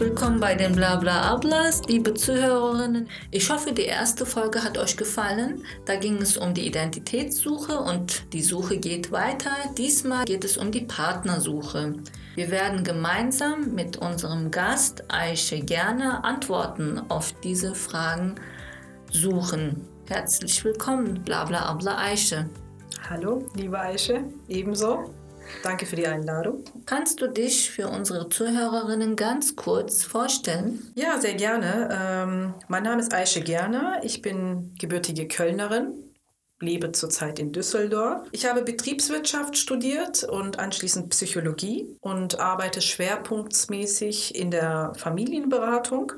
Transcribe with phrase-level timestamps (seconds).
[0.00, 3.06] willkommen bei den Blabla Ablas, liebe Zuhörerinnen.
[3.30, 5.62] Ich hoffe, die erste Folge hat euch gefallen.
[5.84, 9.50] Da ging es um die Identitätssuche und die Suche geht weiter.
[9.76, 11.96] Diesmal geht es um die Partnersuche.
[12.34, 18.36] Wir werden gemeinsam mit unserem Gast Aische gerne Antworten auf diese Fragen
[19.12, 19.86] suchen.
[20.06, 22.48] Herzlich willkommen, Blabla Abla Aische.
[23.10, 25.10] Hallo, liebe Aische, ebenso.
[25.62, 26.64] Danke für die Einladung.
[26.86, 30.92] Kannst du dich für unsere Zuhörerinnen ganz kurz vorstellen?
[30.94, 31.88] Ja, sehr gerne.
[31.92, 34.00] Ähm, mein Name ist Aische Gerner.
[34.02, 35.92] Ich bin gebürtige Kölnerin,
[36.60, 38.28] lebe zurzeit in Düsseldorf.
[38.32, 46.12] Ich habe Betriebswirtschaft studiert und anschließend Psychologie und arbeite schwerpunktsmäßig in der Familienberatung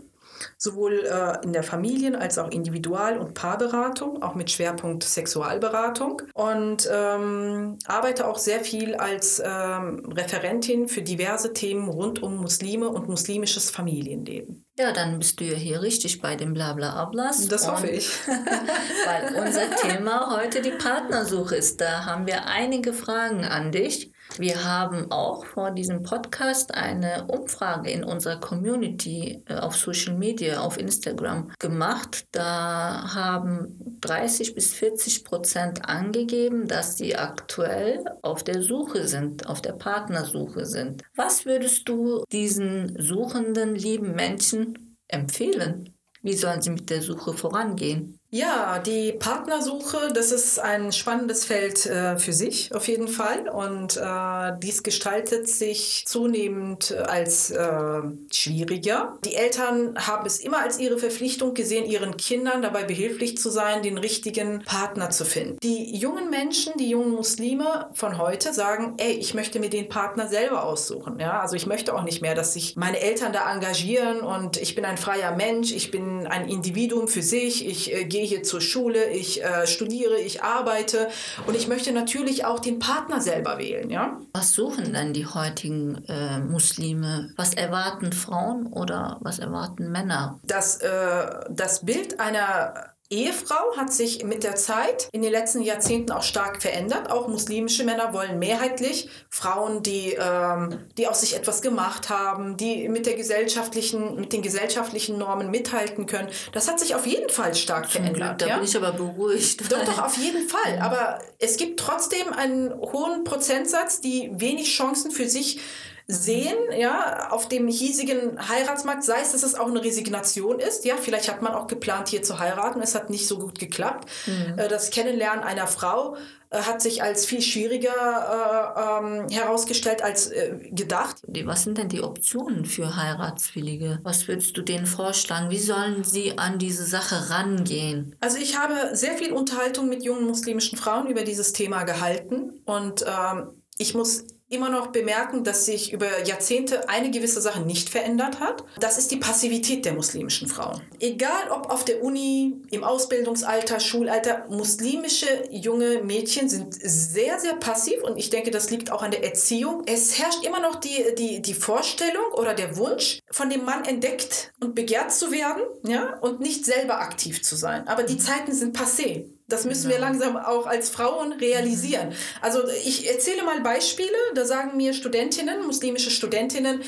[0.58, 6.88] sowohl äh, in der Familien- als auch Individual- und Paarberatung, auch mit Schwerpunkt Sexualberatung und
[6.90, 13.08] ähm, arbeite auch sehr viel als ähm, Referentin für diverse Themen rund um Muslime und
[13.08, 14.64] muslimisches Familienleben.
[14.78, 17.46] Ja, dann bist du ja hier richtig bei dem Blabla Ablas.
[17.46, 18.08] Das hoffe ich.
[18.26, 21.80] weil unser Thema heute die Partnersuche ist.
[21.80, 24.12] Da haben wir einige Fragen an dich.
[24.38, 30.60] Wir haben auch vor diesem Podcast eine Umfrage in unserer Community äh, auf Social Media,
[30.60, 32.24] auf Instagram gemacht.
[32.32, 39.60] Da haben 30 bis 40 Prozent angegeben, dass sie aktuell auf der Suche sind, auf
[39.60, 41.02] der Partnersuche sind.
[41.14, 45.92] Was würdest du diesen suchenden, lieben Menschen empfehlen?
[46.22, 48.18] Wie sollen sie mit der Suche vorangehen?
[48.34, 53.46] Ja, die Partnersuche, das ist ein spannendes Feld äh, für sich auf jeden Fall.
[53.46, 58.00] Und äh, dies gestaltet sich zunehmend als äh,
[58.32, 59.18] schwieriger.
[59.26, 63.82] Die Eltern haben es immer als ihre Verpflichtung gesehen, ihren Kindern dabei behilflich zu sein,
[63.82, 65.58] den richtigen Partner zu finden.
[65.62, 70.26] Die jungen Menschen, die jungen Muslime von heute sagen, ey, ich möchte mir den Partner
[70.26, 71.18] selber aussuchen.
[71.20, 74.74] Ja, also ich möchte auch nicht mehr, dass sich meine Eltern da engagieren und ich
[74.74, 78.42] bin ein freier Mensch, ich bin ein Individuum für sich, ich äh, gehe gehe hier
[78.42, 81.08] zur Schule, ich äh, studiere, ich arbeite
[81.46, 83.90] und ich möchte natürlich auch den Partner selber wählen.
[83.90, 84.20] Ja?
[84.32, 87.32] Was suchen denn die heutigen äh, Muslime?
[87.36, 90.40] Was erwarten Frauen oder was erwarten Männer?
[90.44, 96.12] Das, äh, das Bild einer Ehefrau hat sich mit der Zeit in den letzten Jahrzehnten
[96.12, 97.10] auch stark verändert.
[97.10, 102.88] Auch muslimische Männer wollen mehrheitlich Frauen, die, ähm, die aus sich etwas gemacht haben, die
[102.88, 106.28] mit, der gesellschaftlichen, mit den gesellschaftlichen Normen mithalten können.
[106.52, 108.38] Das hat sich auf jeden Fall stark Zum verändert.
[108.38, 108.56] Glück, da ja?
[108.56, 109.70] bin ich aber beruhigt.
[109.70, 110.78] Doch, doch, auf jeden Fall.
[110.80, 115.60] Aber es gibt trotzdem einen hohen Prozentsatz, die wenig Chancen für sich
[116.06, 120.96] sehen, ja, auf dem hiesigen Heiratsmarkt, sei es, dass es auch eine Resignation ist, ja,
[120.96, 124.08] vielleicht hat man auch geplant, hier zu heiraten, es hat nicht so gut geklappt.
[124.26, 124.58] Mhm.
[124.58, 126.16] Äh, das Kennenlernen einer Frau
[126.50, 131.22] äh, hat sich als viel schwieriger äh, ähm, herausgestellt als äh, gedacht.
[131.44, 134.00] Was sind denn die Optionen für Heiratswillige?
[134.02, 135.50] Was würdest du denen vorschlagen?
[135.50, 138.16] Wie sollen sie an diese Sache rangehen?
[138.20, 143.04] Also ich habe sehr viel Unterhaltung mit jungen muslimischen Frauen über dieses Thema gehalten und
[143.06, 143.48] ähm,
[143.78, 148.64] ich muss immer noch bemerken, dass sich über Jahrzehnte eine gewisse Sache nicht verändert hat.
[148.78, 150.80] Das ist die Passivität der muslimischen Frauen.
[151.00, 158.02] Egal ob auf der Uni, im Ausbildungsalter, Schulalter, muslimische junge Mädchen sind sehr, sehr passiv
[158.02, 159.82] und ich denke, das liegt auch an der Erziehung.
[159.86, 164.52] Es herrscht immer noch die, die, die Vorstellung oder der Wunsch, von dem Mann entdeckt
[164.60, 167.88] und begehrt zu werden ja, und nicht selber aktiv zu sein.
[167.88, 169.24] Aber die Zeiten sind passé.
[169.48, 169.94] Das müssen genau.
[169.94, 172.10] wir langsam auch als Frauen realisieren.
[172.10, 172.14] Mhm.
[172.40, 176.82] Also ich erzähle mal Beispiele, da sagen mir Studentinnen, muslimische Studentinnen,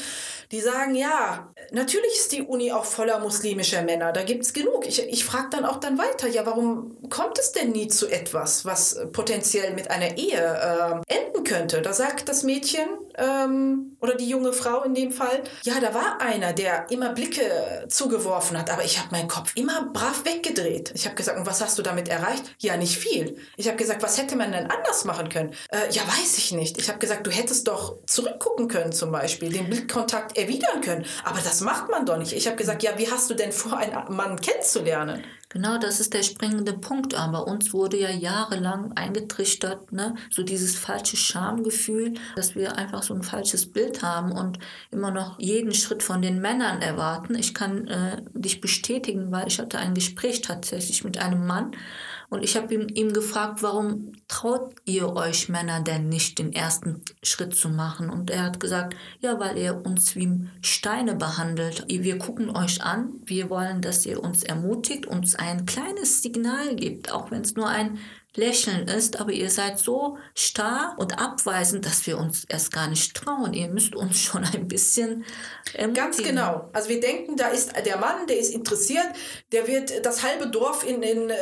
[0.51, 4.87] die sagen, ja, natürlich ist die Uni auch voller muslimischer Männer, da gibt es genug.
[4.87, 8.65] Ich, ich frage dann auch dann weiter, ja, warum kommt es denn nie zu etwas,
[8.65, 11.83] was potenziell mit einer Ehe äh, enden könnte?
[11.83, 12.87] Da sagt das Mädchen
[13.17, 17.87] ähm, oder die junge Frau in dem Fall, ja, da war einer, der immer Blicke
[17.89, 20.93] zugeworfen hat, aber ich habe meinen Kopf immer brav weggedreht.
[20.95, 22.55] Ich habe gesagt, und was hast du damit erreicht?
[22.59, 23.37] Ja, nicht viel.
[23.57, 25.55] Ich habe gesagt, was hätte man denn anders machen können?
[25.71, 26.79] Äh, ja, weiß ich nicht.
[26.79, 31.05] Ich habe gesagt, du hättest doch zurückgucken können zum Beispiel, den Blickkontakt erwidern können.
[31.25, 32.33] Aber das macht man doch nicht.
[32.33, 35.25] Ich habe gesagt, ja, wie hast du denn vor, einen Mann kennenzulernen?
[35.55, 37.15] Genau, das ist der springende Punkt.
[37.15, 40.17] Aber uns wurde ja jahrelang eingetrichtert, ne?
[40.29, 44.59] so dieses falsche Schamgefühl, dass wir einfach so ein falsches Bild haben und
[44.91, 47.37] immer noch jeden Schritt von den Männern erwarten.
[47.37, 51.71] Ich kann äh, dich bestätigen, weil ich hatte ein Gespräch tatsächlich mit einem Mann
[52.35, 57.01] und ich habe ihm, ihm gefragt, warum traut ihr euch Männer denn nicht, den ersten
[57.23, 58.11] Schritt zu machen?
[58.11, 61.85] Und er hat gesagt, ja, weil ihr uns wie Steine behandelt.
[61.89, 67.13] Wir gucken euch an, wir wollen, dass ihr uns ermutigt, uns ein kleines Signal gibt,
[67.13, 67.99] auch wenn es nur ein
[68.37, 73.15] Lächeln ist, aber ihr seid so starr und abweisend, dass wir uns erst gar nicht
[73.15, 73.53] trauen.
[73.53, 75.25] Ihr müsst uns schon ein bisschen
[75.73, 75.95] ermutigen.
[75.95, 76.69] Ganz genau.
[76.73, 79.07] Also wir denken, da ist der Mann, der ist interessiert,
[79.53, 81.35] der wird das halbe Dorf in, in äh,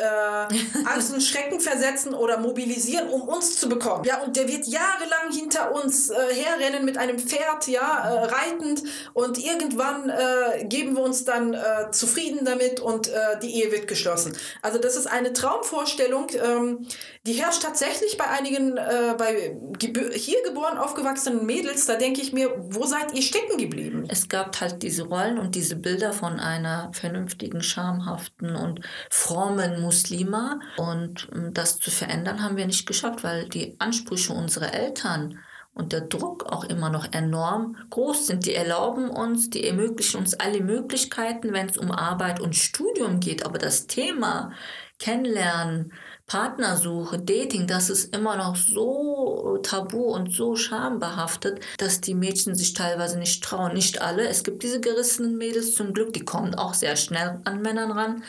[0.85, 4.05] Angst und Schrecken versetzen oder mobilisieren, um uns zu bekommen.
[4.05, 8.83] Ja, und der wird jahrelang hinter uns äh, herrennen mit einem Pferd, ja, äh, reitend
[9.15, 13.89] und irgendwann äh, geben wir uns dann äh, zufrieden damit und äh, die Ehe wird
[13.89, 14.37] geschlossen.
[14.61, 16.81] Also das ist eine Traumvorstellung, ähm,
[17.26, 19.56] die herrscht tatsächlich bei einigen, äh, bei
[20.14, 21.87] hier geboren, aufgewachsenen Mädels.
[21.87, 24.05] Da denke ich mir, wo seid ihr stecken geblieben?
[24.08, 28.81] Es gab halt diese Rollen und diese Bilder von einer vernünftigen, schamhaften und
[29.11, 30.61] frommen Muslima.
[30.76, 35.38] Und um das zu verändern, haben wir nicht geschafft, weil die Ansprüche unserer Eltern
[35.75, 38.46] und der Druck auch immer noch enorm groß sind.
[38.46, 43.46] Die erlauben uns, die ermöglichen uns alle Möglichkeiten, wenn es um Arbeit und Studium geht.
[43.46, 44.52] Aber das Thema
[44.99, 45.93] Kennenlernen,
[46.26, 52.74] Partnersuche, Dating, das ist immer noch so tabu und so schambehaftet, dass die Mädchen sich
[52.74, 53.74] teilweise nicht trauen.
[53.74, 54.28] Nicht alle.
[54.28, 58.22] Es gibt diese gerissenen Mädels zum Glück, die kommen auch sehr schnell an Männern ran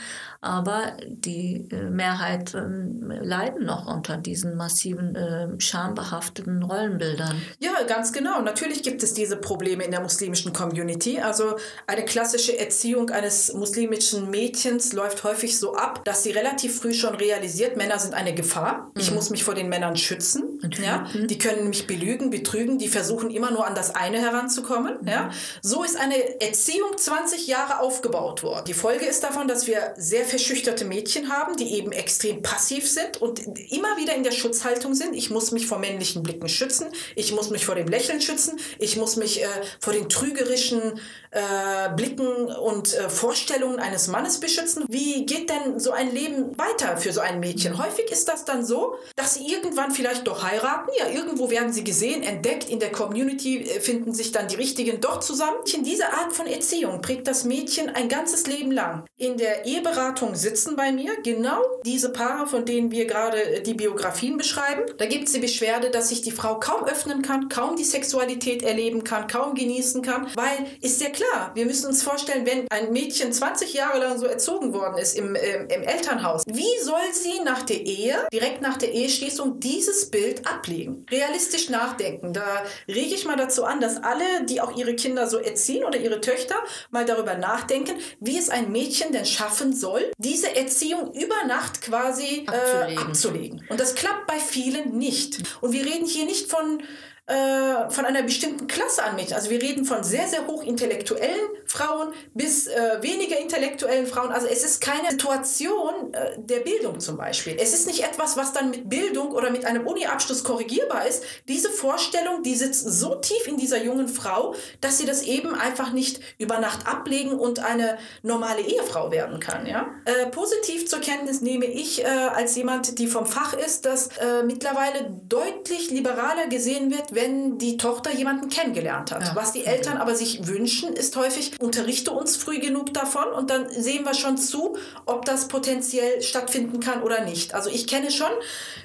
[0.43, 7.41] aber die äh, Mehrheit ähm, leiden noch unter diesen massiven äh, schambehafteten Rollenbildern.
[7.59, 8.41] Ja, ganz genau.
[8.41, 11.21] Natürlich gibt es diese Probleme in der muslimischen Community.
[11.21, 11.55] Also
[11.87, 17.15] eine klassische Erziehung eines muslimischen Mädchens läuft häufig so ab, dass sie relativ früh schon
[17.15, 18.91] realisiert, Männer sind eine Gefahr.
[18.97, 19.15] Ich mhm.
[19.15, 20.59] muss mich vor den Männern schützen.
[20.81, 21.07] Ja?
[21.13, 24.97] Die können mich belügen, betrügen, die versuchen immer nur an das eine heranzukommen.
[25.01, 25.07] Mhm.
[25.07, 25.29] Ja?
[25.61, 28.65] So ist eine Erziehung 20 Jahre aufgebaut worden.
[28.67, 33.21] Die Folge ist davon, dass wir sehr verschüchterte Mädchen haben, die eben extrem passiv sind
[33.21, 33.39] und
[33.71, 35.13] immer wieder in der Schutzhaltung sind.
[35.15, 38.97] Ich muss mich vor männlichen Blicken schützen, ich muss mich vor dem Lächeln schützen, ich
[38.97, 39.47] muss mich äh,
[39.79, 40.99] vor den trügerischen
[41.29, 44.85] äh, Blicken und äh, Vorstellungen eines Mannes beschützen.
[44.87, 47.77] Wie geht denn so ein Leben weiter für so ein Mädchen?
[47.77, 50.89] Häufig ist das dann so, dass sie irgendwann vielleicht doch heiraten.
[50.97, 54.99] Ja, irgendwo werden sie gesehen, entdeckt, in der Community äh, finden sich dann die Richtigen
[54.99, 55.57] doch zusammen.
[55.71, 59.05] In dieser Art von Erziehung prägt das Mädchen ein ganzes Leben lang.
[59.17, 63.61] In der Eheberatung Beratung sitzen bei mir genau diese Paare, von denen wir gerade äh,
[63.61, 64.83] die Biografien beschreiben.
[64.97, 68.63] Da gibt es die Beschwerde, dass sich die Frau kaum öffnen kann, kaum die Sexualität
[68.63, 72.91] erleben kann, kaum genießen kann, weil ist ja klar, wir müssen uns vorstellen, wenn ein
[72.91, 77.41] Mädchen 20 Jahre lang so erzogen worden ist im, im, im Elternhaus, wie soll sie
[77.43, 81.05] nach der Ehe, direkt nach der Eheschließung, dieses Bild ablegen?
[81.11, 82.33] Realistisch nachdenken.
[82.33, 85.97] Da rege ich mal dazu an, dass alle, die auch ihre Kinder so erziehen oder
[85.97, 86.55] ihre Töchter,
[86.91, 92.45] mal darüber nachdenken, wie es ein Mädchen denn schaffen soll, diese Erziehung über Nacht quasi
[92.45, 92.97] abzulegen.
[92.97, 93.65] Äh, abzulegen.
[93.69, 95.41] Und das klappt bei vielen nicht.
[95.61, 96.81] Und wir reden hier nicht von
[97.25, 99.35] äh, von einer bestimmten Klasse an Mädchen.
[99.35, 104.33] Also wir reden von sehr, sehr hochintellektuellen Frauen bis äh, weniger intellektuellen Frauen.
[104.33, 107.55] Also es ist keine Situation äh, der Bildung zum Beispiel.
[107.57, 111.23] Es ist nicht etwas, was dann mit Bildung oder mit einem Uni-Abschluss korrigierbar ist.
[111.47, 115.93] Diese Vorstellung, die sitzt so tief in dieser jungen Frau, dass sie das eben einfach
[115.93, 119.65] nicht über Nacht ablegen und eine normale Ehefrau werden kann.
[119.65, 119.87] Ja?
[120.03, 124.09] Äh, positiv zur Kenntnis nehme ich äh, als jemand, die vom Fach ist, dass
[124.45, 129.23] mittlerweile deutlich liberaler gesehen wird, wenn die Tochter jemanden kennengelernt hat.
[129.23, 129.35] Ja.
[129.35, 133.69] Was die Eltern aber sich wünschen, ist häufig, unterrichte uns früh genug davon und dann
[133.69, 137.53] sehen wir schon zu, ob das potenziell stattfinden kann oder nicht.
[137.53, 138.31] Also ich kenne schon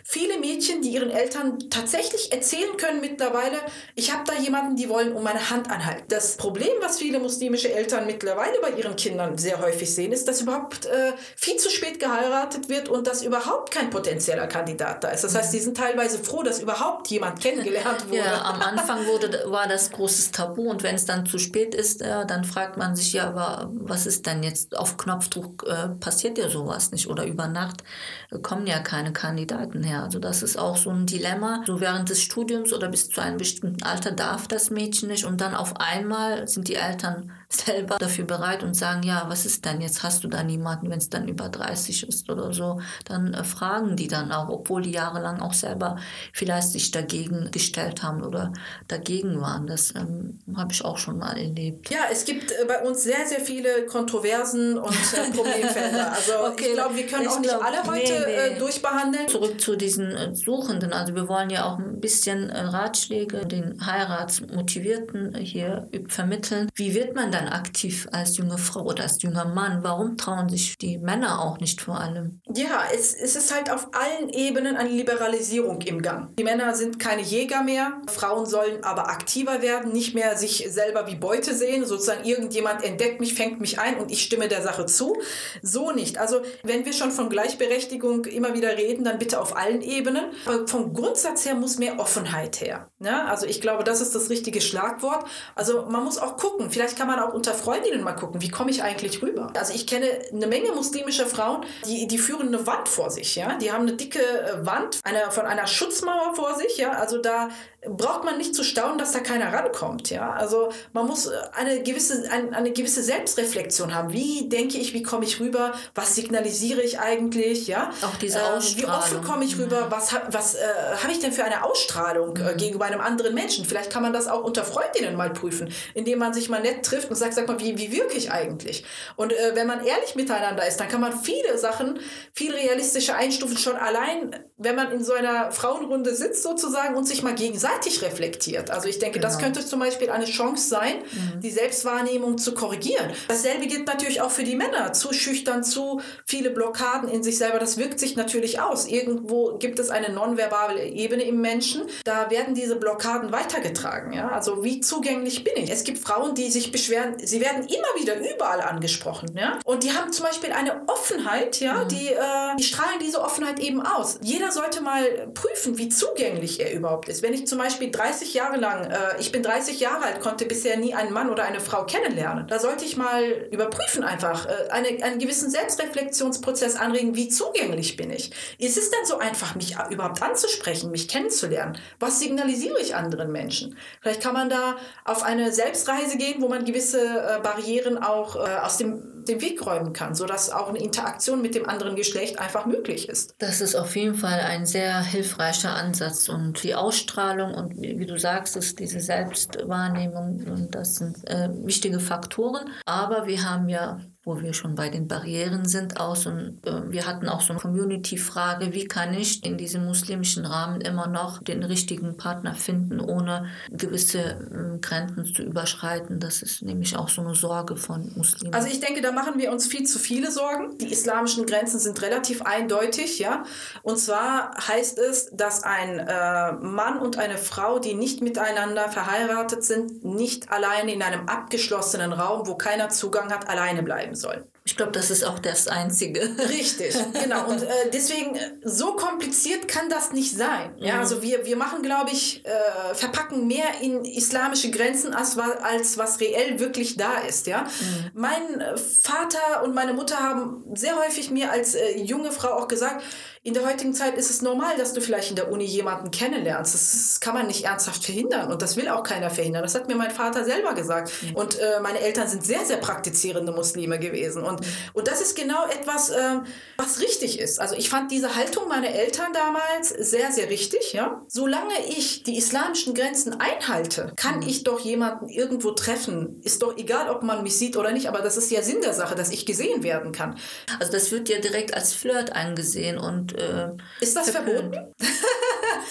[0.04, 3.58] viele Mädchen, die ihren Eltern tatsächlich erzählen können mittlerweile,
[3.94, 6.04] ich habe da jemanden, die wollen um meine Hand anhalten.
[6.08, 10.40] Das Problem, was viele muslimische Eltern mittlerweile bei ihren Kindern sehr häufig sehen, ist, dass
[10.40, 15.24] überhaupt äh, viel zu spät geheiratet wird und dass überhaupt kein potenzieller Kandidat da ist.
[15.24, 19.44] Das heißt, sie sind teilweise froh, dass überhaupt jemand kennengelernt wurde ja, am Anfang wurde,
[19.46, 22.96] war das großes Tabu und wenn es dann zu spät ist, äh, dann fragt man
[22.96, 27.24] sich ja, aber was ist denn jetzt auf Knopfdruck äh, passiert ja sowas nicht oder
[27.24, 27.82] über Nacht
[28.30, 30.02] äh, kommen ja keine Kandidaten her.
[30.02, 31.62] Also das ist auch so ein Dilemma.
[31.66, 35.40] So während des Studiums oder bis zu einem bestimmten Alter darf das Mädchen nicht und
[35.40, 39.80] dann auf einmal sind die Eltern selber dafür bereit und sagen, ja, was ist denn
[39.80, 40.02] jetzt?
[40.02, 42.80] Hast du da niemanden, wenn es dann über 30 ist oder so?
[43.06, 45.96] Dann äh, fragen die dann auch, obwohl die jahrelang auch selber
[46.34, 48.52] vielleicht sich dagegen gestellt haben oder
[48.86, 49.66] dagegen waren.
[49.66, 51.88] Das ähm, habe ich auch schon mal erlebt.
[51.90, 56.12] Ja, es gibt äh, bei uns sehr, sehr viele Kontroversen und äh, Problemfelder.
[56.12, 58.56] Also okay, ich glaube, wir können auch nicht glaub, alle heute nee, nee.
[58.56, 59.26] Äh, durchbehandeln.
[59.26, 60.92] Zurück zu diesen äh, Suchenden.
[60.92, 66.68] Also wir wollen ja auch ein bisschen Ratschläge den Heiratsmotivierten hier vermitteln.
[66.74, 69.82] Wie wird man da dann aktiv als junge Frau oder als junger Mann?
[69.82, 72.40] Warum trauen sich die Männer auch nicht vor allem?
[72.54, 76.36] Ja, es, es ist halt auf allen Ebenen eine Liberalisierung im Gang.
[76.36, 81.06] Die Männer sind keine Jäger mehr, Frauen sollen aber aktiver werden, nicht mehr sich selber
[81.06, 84.86] wie Beute sehen, sozusagen irgendjemand entdeckt mich, fängt mich ein und ich stimme der Sache
[84.86, 85.16] zu.
[85.62, 86.18] So nicht.
[86.18, 90.24] Also wenn wir schon von Gleichberechtigung immer wieder reden, dann bitte auf allen Ebenen.
[90.46, 92.88] Aber vom Grundsatz her muss mehr Offenheit her.
[93.00, 95.24] Ja, also ich glaube, das ist das richtige Schlagwort.
[95.54, 98.70] Also man muss auch gucken, vielleicht kann man auch unter Freundinnen mal gucken, wie komme
[98.70, 99.52] ich eigentlich rüber?
[99.56, 103.56] Also ich kenne eine Menge muslimischer Frauen, die, die führen eine Wand vor sich, ja.
[103.58, 106.92] Die haben eine dicke äh, Wand eine, von einer Schutzmauer vor sich, ja.
[106.92, 107.50] Also da
[107.86, 110.10] braucht man nicht zu staunen, dass da keiner rankommt.
[110.10, 110.32] Ja?
[110.32, 114.12] Also man muss äh, eine gewisse, ein, eine gewisse Selbstreflexion haben.
[114.12, 115.72] Wie denke ich, wie komme ich rüber?
[115.94, 117.68] Was signalisiere ich eigentlich?
[117.68, 117.92] Ja?
[118.02, 118.78] Auch diese Ausstrahlung.
[118.78, 119.86] Äh, wie offen komme ich rüber?
[119.86, 119.90] Mhm.
[119.90, 120.58] Was, was äh,
[121.00, 122.56] habe ich denn für eine Ausstrahlung äh, mhm.
[122.56, 123.64] gegenüber einem anderen Menschen?
[123.64, 127.08] Vielleicht kann man das auch unter Freundinnen mal prüfen, indem man sich mal nett trifft
[127.10, 128.84] und sagt, sag mal, wie, wie wirke ich eigentlich?
[129.14, 132.00] Und äh, wenn man ehrlich miteinander ist, dann kann man viele Sachen
[132.34, 137.22] viel realistischer einstufen, schon allein, wenn man in so einer Frauenrunde sitzt sozusagen und sich
[137.22, 138.70] mal gegenseitig gegenseitig reflektiert.
[138.70, 139.28] Also ich denke, genau.
[139.28, 141.40] das könnte zum Beispiel eine Chance sein, mhm.
[141.40, 143.10] die Selbstwahrnehmung zu korrigieren.
[143.28, 144.92] Dasselbe gilt natürlich auch für die Männer.
[144.92, 148.86] Zu schüchtern, zu viele Blockaden in sich selber, das wirkt sich natürlich aus.
[148.86, 151.82] Irgendwo gibt es eine nonverbale Ebene im Menschen.
[152.04, 154.12] Da werden diese Blockaden weitergetragen.
[154.12, 154.28] Ja?
[154.28, 155.70] Also wie zugänglich bin ich?
[155.70, 159.36] Es gibt Frauen, die sich beschweren, sie werden immer wieder überall angesprochen.
[159.36, 159.58] Ja?
[159.64, 161.84] Und die haben zum Beispiel eine Offenheit, ja?
[161.84, 161.88] Mhm.
[161.88, 164.18] Die, äh, die strahlen diese Offenheit eben aus.
[164.22, 167.22] Jeder sollte mal prüfen, wie zugänglich er überhaupt ist.
[167.22, 170.46] Wenn ich zum zum Beispiel 30 Jahre lang, äh, ich bin 30 Jahre alt, konnte
[170.46, 172.46] bisher nie einen Mann oder eine Frau kennenlernen.
[172.46, 178.12] Da sollte ich mal überprüfen einfach, äh, eine, einen gewissen Selbstreflexionsprozess anregen, wie zugänglich bin
[178.12, 178.30] ich.
[178.60, 181.76] Ist es denn so einfach, mich überhaupt anzusprechen, mich kennenzulernen?
[181.98, 183.76] Was signalisiere ich anderen Menschen?
[184.02, 188.58] Vielleicht kann man da auf eine Selbstreise gehen, wo man gewisse äh, Barrieren auch äh,
[188.62, 192.66] aus dem den Weg räumen kann, sodass auch eine Interaktion mit dem anderen Geschlecht einfach
[192.66, 193.34] möglich ist.
[193.38, 198.18] Das ist auf jeden Fall ein sehr hilfreicher Ansatz und die Ausstrahlung und wie du
[198.18, 202.70] sagst, ist diese Selbstwahrnehmung und das sind äh, wichtige Faktoren.
[202.84, 206.26] Aber wir haben ja wo wir schon bei den Barrieren sind, aus.
[206.26, 210.80] Und äh, wir hatten auch so eine Community-Frage, wie kann ich in diesem muslimischen Rahmen
[210.80, 216.20] immer noch den richtigen Partner finden, ohne gewisse äh, Grenzen zu überschreiten.
[216.20, 218.54] Das ist nämlich auch so eine Sorge von Muslimen.
[218.54, 220.76] Also ich denke, da machen wir uns viel zu viele Sorgen.
[220.78, 223.44] Die islamischen Grenzen sind relativ eindeutig, ja.
[223.82, 229.64] Und zwar heißt es, dass ein äh, Mann und eine Frau, die nicht miteinander verheiratet
[229.64, 234.44] sind, nicht alleine in einem abgeschlossenen Raum, wo keiner Zugang hat, alleine bleiben sollen.
[234.68, 236.20] Ich glaube, das ist auch das Einzige.
[236.50, 237.48] Richtig, genau.
[237.48, 240.74] Und äh, deswegen, äh, so kompliziert kann das nicht sein.
[240.76, 241.00] Ja, mhm.
[241.00, 246.20] also wir, wir machen, glaube ich, äh, verpacken mehr in islamische Grenzen, als, als was
[246.20, 247.46] reell wirklich da ist.
[247.46, 247.62] Ja?
[247.62, 248.10] Mhm.
[248.12, 252.68] Mein äh, Vater und meine Mutter haben sehr häufig mir als äh, junge Frau auch
[252.68, 253.02] gesagt,
[253.48, 256.74] in der heutigen Zeit ist es normal, dass du vielleicht in der Uni jemanden kennenlernst.
[256.74, 259.62] Das kann man nicht ernsthaft verhindern und das will auch keiner verhindern.
[259.62, 261.10] Das hat mir mein Vater selber gesagt.
[261.22, 261.36] Mhm.
[261.36, 264.42] Und äh, meine Eltern sind sehr, sehr praktizierende Muslime gewesen.
[264.42, 264.57] Und,
[264.92, 266.40] und das ist genau etwas, äh,
[266.76, 267.60] was richtig ist.
[267.60, 270.92] Also ich fand diese Haltung meiner Eltern damals sehr, sehr richtig.
[270.92, 271.22] Ja?
[271.28, 274.48] Solange ich die islamischen Grenzen einhalte, kann mhm.
[274.48, 276.40] ich doch jemanden irgendwo treffen.
[276.42, 278.94] Ist doch egal, ob man mich sieht oder nicht, aber das ist ja Sinn der
[278.94, 280.38] Sache, dass ich gesehen werden kann.
[280.78, 284.72] Also das wird ja direkt als Flirt angesehen und äh, ist das verboten?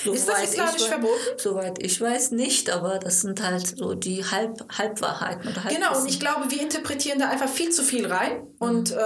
[0.03, 1.13] so ist das islamisch ich, verboten?
[1.37, 5.51] Soweit ich weiß nicht, aber das sind halt so die Halb, Halbwahrheiten.
[5.51, 8.39] Oder genau, und ich glaube, wir interpretieren da einfach viel zu viel rein.
[8.39, 8.47] Mhm.
[8.59, 8.97] Und äh,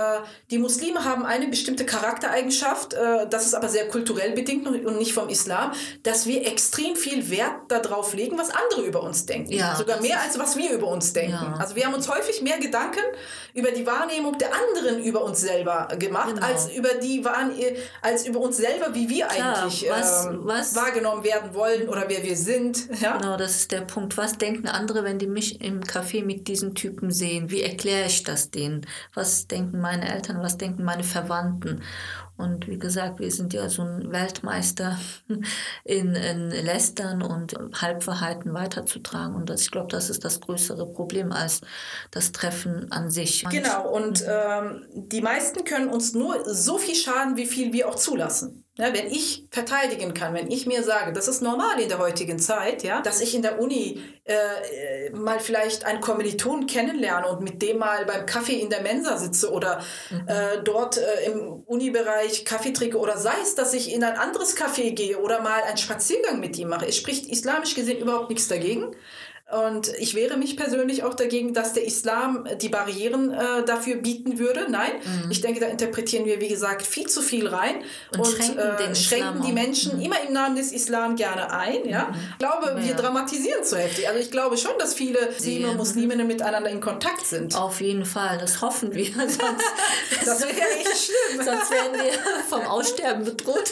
[0.50, 5.14] die Muslime haben eine bestimmte Charaktereigenschaft, äh, das ist aber sehr kulturell bedingt und nicht
[5.14, 5.72] vom Islam,
[6.04, 9.52] dass wir extrem viel Wert darauf legen, was andere über uns denken.
[9.52, 11.32] Ja, Sogar mehr als was wir über uns denken.
[11.32, 11.56] Ja.
[11.60, 13.02] Also wir haben uns häufig mehr Gedanken
[13.54, 16.46] über die Wahrnehmung der anderen über uns selber gemacht, genau.
[16.46, 17.22] als über die
[18.02, 22.06] als über uns selber, wie wir Klar, eigentlich was, ähm, was, wahrgenommen werden wollen oder
[22.08, 22.88] wer wir sind.
[23.02, 23.18] Ja?
[23.18, 24.18] Genau, das ist der Punkt.
[24.18, 27.50] Was denken andere, wenn die mich im Café mit diesen Typen sehen?
[27.50, 28.86] Wie erkläre ich das denen?
[29.14, 30.42] Was denken meine Eltern?
[30.42, 31.82] Was denken meine Verwandten?
[32.38, 34.98] Und wie gesagt, wir sind ja so ein Weltmeister
[35.84, 39.36] in, in Lästern und Halbwahrheiten weiterzutragen.
[39.36, 41.62] Und das, ich glaube, das ist das größere Problem als
[42.10, 43.46] das Treffen an sich.
[43.50, 47.96] Genau, und ähm, die meisten können uns nur so viel schaden, wie viel wir auch
[47.96, 48.61] zulassen.
[48.78, 52.40] Ja, wenn ich verteidigen kann, wenn ich mir sage, das ist normal in der heutigen
[52.40, 57.62] Zeit, ja, dass ich in der Uni äh, mal vielleicht einen Kommiliton kennenlerne und mit
[57.62, 60.26] dem mal beim Kaffee in der Mensa sitze oder mhm.
[60.26, 64.56] äh, dort äh, im Unibereich Kaffee trinke oder sei es, dass ich in ein anderes
[64.56, 66.88] Café gehe oder mal einen Spaziergang mit ihm mache.
[66.88, 68.96] Es spricht islamisch gesehen überhaupt nichts dagegen.
[69.52, 74.40] Und ich wehre mich persönlich auch dagegen, dass der Islam die Barrieren äh, dafür bieten
[74.40, 74.68] würde.
[74.70, 75.32] Nein, mhm.
[75.32, 78.96] ich denke, da interpretieren wir, wie gesagt, viel zu viel rein und, und schränken, äh,
[78.96, 80.06] schränken die Menschen mhm.
[80.06, 81.86] immer im Namen des Islam gerne ein.
[81.86, 82.06] Ja?
[82.06, 82.16] Mhm.
[82.32, 82.84] Ich glaube, ja.
[82.84, 84.08] wir dramatisieren zu heftig.
[84.08, 87.56] Also ich glaube schon, dass viele Muslime und Musliminnen miteinander in Kontakt sind.
[87.56, 89.06] Auf jeden Fall, das hoffen wir.
[89.14, 89.40] Sonst,
[90.26, 91.44] das wäre ja echt schlimm.
[91.44, 92.14] Sonst werden wir
[92.48, 93.72] vom Aussterben bedroht.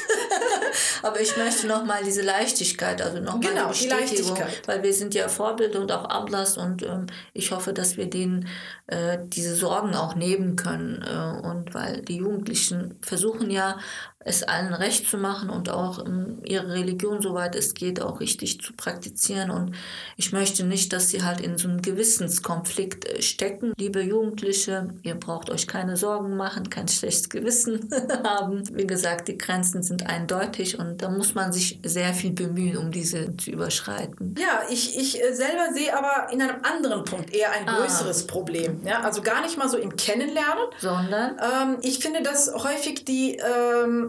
[1.04, 5.14] Aber ich möchte nochmal diese Leichtigkeit, also nochmal genau, die Bestätigung, die weil wir sind
[5.14, 8.48] ja Vorbild Vorbild und auch Ablass und ähm, ich hoffe, dass wir denen
[8.88, 11.02] äh, diese Sorgen auch nehmen können.
[11.02, 13.78] Äh, und weil die Jugendlichen versuchen ja
[14.26, 16.06] es allen recht zu machen und auch
[16.44, 19.50] ihre Religion, soweit es geht, auch richtig zu praktizieren.
[19.50, 19.76] Und
[20.18, 23.72] ich möchte nicht, dass sie halt in so einem Gewissenskonflikt äh, stecken.
[23.78, 27.90] Liebe Jugendliche, ihr braucht euch keine Sorgen machen, kein schlechtes Gewissen
[28.26, 28.64] haben.
[28.76, 32.92] Wie gesagt, die Grenzen sind eindeutig und da muss man sich sehr viel bemühen, um
[32.92, 34.36] diese zu überschreiten.
[34.38, 37.78] Ja, ich, ich äh, selber sehe aber in einem anderen Punkt eher ein ah.
[37.78, 38.32] größeres ah.
[38.32, 38.82] Problem.
[38.86, 43.38] Ja, also gar nicht mal so im Kennenlernen, sondern ähm, ich finde, dass häufig die
[43.38, 44.09] ähm,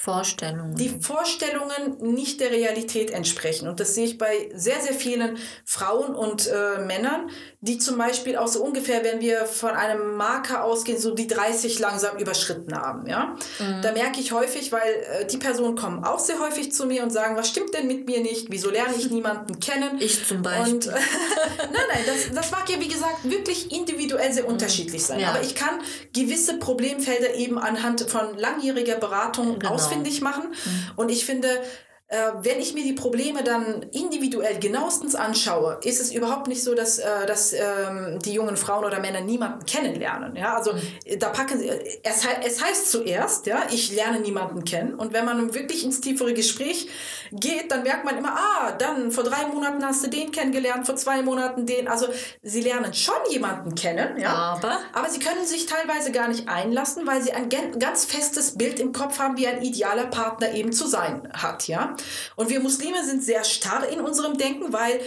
[0.00, 0.76] Vorstellungen.
[0.76, 3.68] Die Vorstellungen nicht der Realität entsprechen.
[3.68, 8.36] Und das sehe ich bei sehr, sehr vielen Frauen und äh, Männern, die zum Beispiel
[8.36, 13.08] auch so ungefähr, wenn wir von einem Marker ausgehen, so die 30 langsam überschritten haben.
[13.08, 13.36] Ja?
[13.58, 13.82] Mhm.
[13.82, 17.10] Da merke ich häufig, weil äh, die Personen kommen auch sehr häufig zu mir und
[17.10, 18.46] sagen, was stimmt denn mit mir nicht?
[18.50, 19.96] Wieso lerne ich niemanden kennen?
[19.98, 20.74] Ich zum Beispiel.
[20.74, 24.50] Und, äh, nein, nein, das, das mag ja wie gesagt wirklich individuell sehr mhm.
[24.50, 25.18] unterschiedlich sein.
[25.18, 25.30] Ja.
[25.30, 25.80] Aber ich kann
[26.12, 29.74] gewisse Problemfelder eben anhand von langjähriger Beratung genau.
[29.88, 30.50] Ausfindig machen.
[30.50, 30.92] Mhm.
[30.96, 31.48] Und ich finde,
[32.10, 36.74] äh, wenn ich mir die Probleme dann individuell genauestens anschaue, ist es überhaupt nicht so,
[36.74, 40.34] dass, äh, dass ähm, die jungen Frauen oder Männer niemanden kennenlernen.
[40.34, 40.56] Ja?
[40.56, 41.18] Also mhm.
[41.18, 44.94] da packen sie, es, es heißt zuerst, ja, ich lerne niemanden kennen.
[44.94, 46.88] Und wenn man wirklich ins tiefere Gespräch
[47.30, 50.96] geht, dann merkt man immer, ah, dann vor drei Monaten hast du den kennengelernt, vor
[50.96, 51.88] zwei Monaten den.
[51.88, 52.06] Also
[52.42, 54.32] sie lernen schon jemanden kennen, ja.
[54.32, 58.80] Aber, aber sie können sich teilweise gar nicht einlassen, weil sie ein ganz festes Bild
[58.80, 61.94] im Kopf haben, wie ein idealer Partner eben zu sein hat, ja.
[62.36, 65.00] Und wir Muslime sind sehr starr in unserem Denken, weil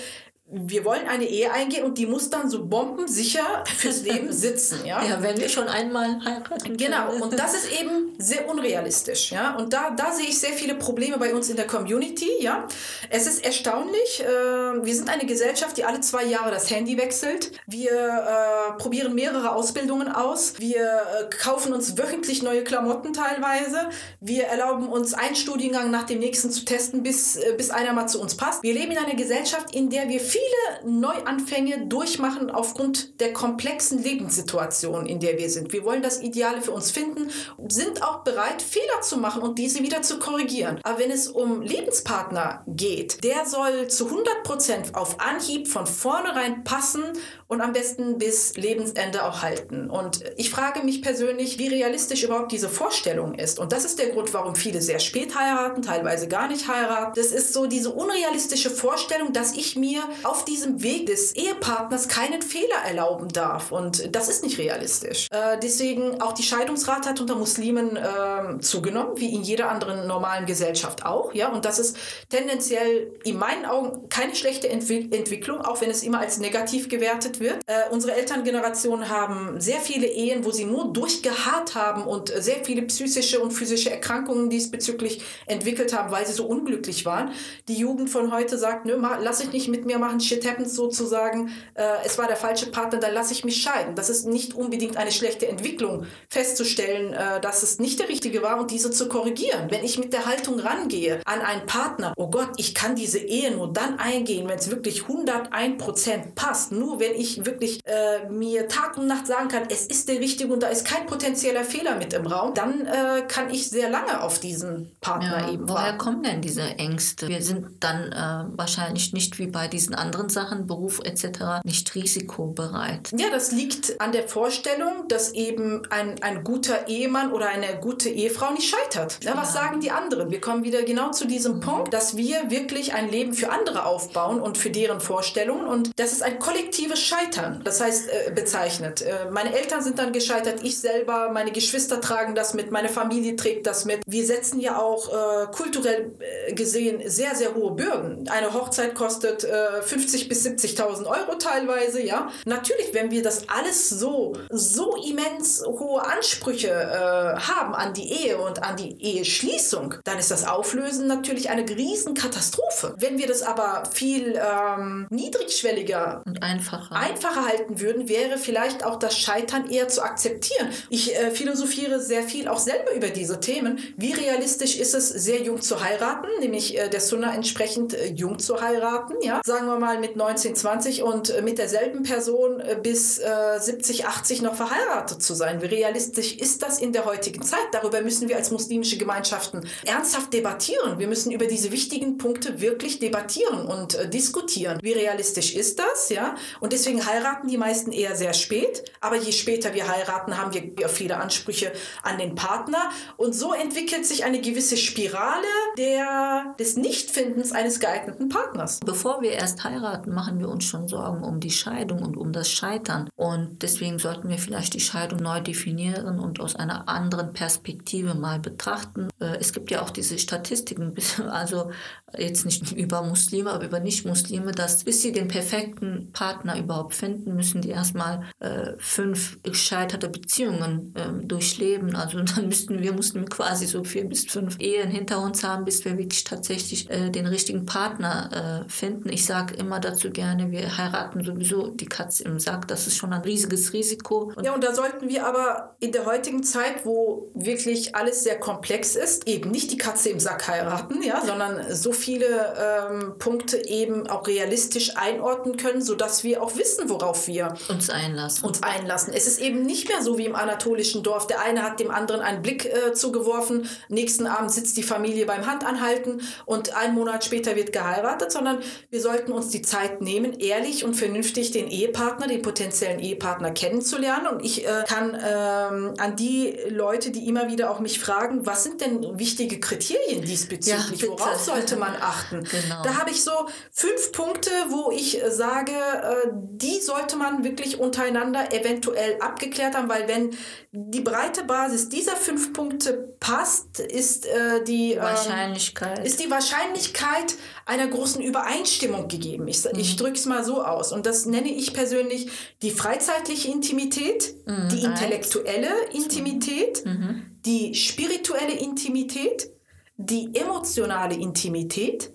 [0.53, 4.85] wir wollen eine Ehe eingehen und die muss dann so bombensicher fürs Leben sitzen.
[4.85, 6.75] Ja, ja wenn wir schon einmal heiraten.
[6.75, 9.31] Genau, und das ist eben sehr unrealistisch.
[9.31, 12.29] Ja, und da, da sehe ich sehr viele Probleme bei uns in der Community.
[12.41, 12.67] Ja,
[13.09, 14.21] es ist erstaunlich.
[14.21, 17.53] Äh, wir sind eine Gesellschaft, die alle zwei Jahre das Handy wechselt.
[17.65, 20.55] Wir äh, probieren mehrere Ausbildungen aus.
[20.59, 23.89] Wir äh, kaufen uns wöchentlich neue Klamotten teilweise.
[24.19, 28.07] Wir erlauben uns einen Studiengang nach dem nächsten zu testen, bis, äh, bis einer mal
[28.07, 28.63] zu uns passt.
[28.63, 34.01] Wir leben in einer Gesellschaft, in der wir viel viele Neuanfänge durchmachen aufgrund der komplexen
[34.01, 35.73] Lebenssituation, in der wir sind.
[35.73, 37.29] Wir wollen das Ideale für uns finden,
[37.67, 40.79] sind auch bereit, Fehler zu machen und diese wieder zu korrigieren.
[40.83, 46.63] Aber wenn es um Lebenspartner geht, der soll zu 100 Prozent auf Anhieb von vornherein
[46.63, 47.03] passen
[47.51, 49.89] und am besten bis Lebensende auch halten.
[49.89, 53.59] Und ich frage mich persönlich, wie realistisch überhaupt diese Vorstellung ist.
[53.59, 57.11] Und das ist der Grund, warum viele sehr spät heiraten, teilweise gar nicht heiraten.
[57.13, 62.41] Das ist so diese unrealistische Vorstellung, dass ich mir auf diesem Weg des Ehepartners keinen
[62.41, 63.73] Fehler erlauben darf.
[63.73, 65.27] Und das ist nicht realistisch.
[65.29, 70.45] Äh, deswegen auch die Scheidungsrate hat unter Muslimen äh, zugenommen, wie in jeder anderen normalen
[70.45, 71.33] Gesellschaft auch.
[71.33, 71.49] Ja?
[71.49, 71.97] Und das ist
[72.29, 77.40] tendenziell in meinen Augen keine schlechte Entwick Entwicklung, auch wenn es immer als negativ gewertet
[77.41, 77.57] wird.
[77.67, 82.83] Äh, unsere Elterngeneration haben sehr viele Ehen, wo sie nur durchgeharrt haben und sehr viele
[82.83, 87.31] psychische und physische Erkrankungen diesbezüglich entwickelt haben, weil sie so unglücklich waren.
[87.67, 91.49] Die Jugend von heute sagt, nö, lass ich nicht mit mir machen, shit happens sozusagen,
[91.73, 93.95] äh, es war der falsche Partner, dann lasse ich mich scheiden.
[93.95, 98.59] Das ist nicht unbedingt eine schlechte Entwicklung, festzustellen, äh, dass es nicht der richtige war
[98.59, 99.69] und diese zu korrigieren.
[99.69, 103.51] Wenn ich mit der Haltung rangehe an einen Partner, oh Gott, ich kann diese Ehe
[103.51, 108.67] nur dann eingehen, wenn es wirklich 101% passt, nur wenn ich ich wirklich äh, mir
[108.67, 111.95] Tag und Nacht sagen kann, es ist der richtige und da ist kein potenzieller Fehler
[111.95, 115.75] mit im Raum, dann äh, kann ich sehr lange auf diesen Partner ja, eben woher
[115.75, 115.97] warten.
[115.97, 117.27] Woher kommen denn diese Ängste?
[117.27, 123.11] Wir sind dann äh, wahrscheinlich nicht wie bei diesen anderen Sachen, Beruf etc., nicht risikobereit.
[123.17, 128.09] Ja, das liegt an der Vorstellung, dass eben ein, ein guter Ehemann oder eine gute
[128.09, 129.19] Ehefrau nicht scheitert.
[129.23, 129.61] Ja, was ja.
[129.61, 130.31] sagen die anderen?
[130.31, 131.61] Wir kommen wieder genau zu diesem mhm.
[131.61, 136.11] Punkt, dass wir wirklich ein Leben für andere aufbauen und für deren Vorstellungen und das
[136.11, 139.01] ist ein kollektives Scheitern Scheitern, das heißt äh, bezeichnet.
[139.01, 143.35] Äh, meine Eltern sind dann gescheitert, ich selber, meine Geschwister tragen das mit, meine Familie
[143.35, 144.01] trägt das mit.
[144.05, 148.27] Wir setzen ja auch äh, kulturell äh, gesehen sehr, sehr hohe Bürden.
[148.29, 149.45] Eine Hochzeit kostet
[149.81, 152.29] 50 äh, bis 70.000 Euro teilweise, ja.
[152.45, 158.37] Natürlich, wenn wir das alles so, so immens hohe Ansprüche äh, haben an die Ehe
[158.37, 162.95] und an die Eheschließung, dann ist das Auflösen natürlich eine Riesenkatastrophe.
[162.97, 166.95] Wenn wir das aber viel ähm, niedrigschwelliger und einfacher.
[167.11, 170.69] Einfacher halten würden, wäre vielleicht auch das Scheitern eher zu akzeptieren.
[170.89, 173.79] Ich äh, philosophiere sehr viel auch selber über diese Themen.
[173.97, 178.39] Wie realistisch ist es, sehr jung zu heiraten, nämlich äh, der Sunna entsprechend äh, jung
[178.39, 179.41] zu heiraten, ja?
[179.45, 183.21] Sagen wir mal mit 19, 20 und äh, mit derselben Person äh, bis
[183.59, 185.61] 70, äh, 80 noch verheiratet zu sein.
[185.61, 187.59] Wie realistisch ist das in der heutigen Zeit?
[187.71, 190.99] Darüber müssen wir als muslimische Gemeinschaften ernsthaft debattieren.
[190.99, 194.79] Wir müssen über diese wichtigen Punkte wirklich debattieren und diskutieren.
[194.81, 196.09] Wie realistisch ist das?
[196.09, 196.35] Ja?
[196.59, 198.83] Und deswegen heiraten die meisten eher sehr spät.
[198.99, 201.71] Aber je später wir heiraten, haben wir viele Ansprüche
[202.03, 202.91] an den Partner.
[203.17, 208.79] Und so entwickelt sich eine gewisse Spirale der, des Nichtfindens eines geeigneten Partners.
[208.85, 212.51] Bevor wir erst heiraten, machen wir uns schon Sorgen um die Scheidung und um das
[212.51, 213.09] Scheitern.
[213.15, 218.39] Und deswegen sollten wir vielleicht die Scheidung neu definieren und aus einer anderen Perspektive mal
[218.39, 219.09] betrachten.
[219.19, 220.95] Äh, es gibt ja auch diese Statistiken,
[221.29, 221.71] also
[222.17, 227.35] jetzt nicht über Muslime, aber über Nicht-Muslime, dass bis sie den perfekten Partner überhaupt finden,
[227.35, 231.95] müssen die erstmal äh, fünf gescheiterte Beziehungen äh, durchleben.
[231.95, 235.85] Also dann müssten wir Muslime quasi so vier bis fünf Ehen hinter uns haben, bis
[235.85, 239.09] wir wirklich tatsächlich äh, den richtigen Partner äh, finden.
[239.09, 242.67] Ich sage immer dazu gerne, wir heiraten sowieso die Katze im Sack.
[242.67, 244.31] Das ist schon ein riesiges Risiko.
[244.35, 248.39] Und ja, und da sollten wir aber in der heutigen Zeit, wo wirklich alles sehr
[248.39, 253.57] komplex ist, eben nicht die Katze im Sack heiraten, ja, sondern so viele ähm, Punkte
[253.67, 258.45] eben auch realistisch einordnen können, sodass wir auch wissen, worauf wir uns einlassen.
[258.45, 259.13] Uns einlassen.
[259.13, 261.27] Es ist eben nicht mehr so wie im anatolischen Dorf.
[261.27, 265.45] Der eine hat dem anderen einen Blick äh, zugeworfen, nächsten Abend sitzt die Familie beim
[265.45, 270.83] Handanhalten und einen Monat später wird geheiratet, sondern wir sollten uns die Zeit nehmen, ehrlich
[270.83, 274.27] und vernünftig den Ehepartner, den potenziellen Ehepartner kennenzulernen.
[274.27, 278.63] Und ich äh, kann ähm, an die Leute, die immer wieder auch mich fragen, was
[278.63, 281.01] sind denn wichtige Kriterien diesbezüglich?
[281.01, 282.43] Ja, Worauf sollte man achten?
[282.51, 282.83] Genau.
[282.83, 283.31] Da habe ich so
[283.71, 286.29] fünf Punkte, wo ich äh, sage, äh,
[286.61, 290.31] die sollte man wirklich untereinander eventuell abgeklärt haben, weil wenn
[290.71, 295.99] die breite Basis dieser fünf Punkte passt, ist äh, die ähm, Wahrscheinlichkeit.
[295.99, 299.47] Ähm, ist die Wahrscheinlichkeit einer großen Übereinstimmung gegeben.
[299.47, 299.79] Ich, mhm.
[299.79, 300.91] ich drücke es mal so aus.
[300.91, 302.29] Und das nenne ich persönlich
[302.61, 304.69] die freizeitliche Intimität, mhm.
[304.69, 307.39] die intellektuelle Intimität, mhm.
[307.45, 309.49] die spirituelle Intimität,
[309.97, 312.11] die emotionale Intimität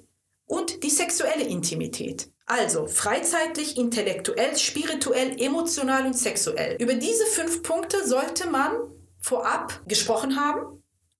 [0.46, 2.28] und die sexuelle Intimität.
[2.46, 6.76] Also freizeitlich, intellektuell, spirituell, emotional und sexuell.
[6.80, 8.72] Über diese fünf Punkte sollte man
[9.20, 10.75] vorab gesprochen haben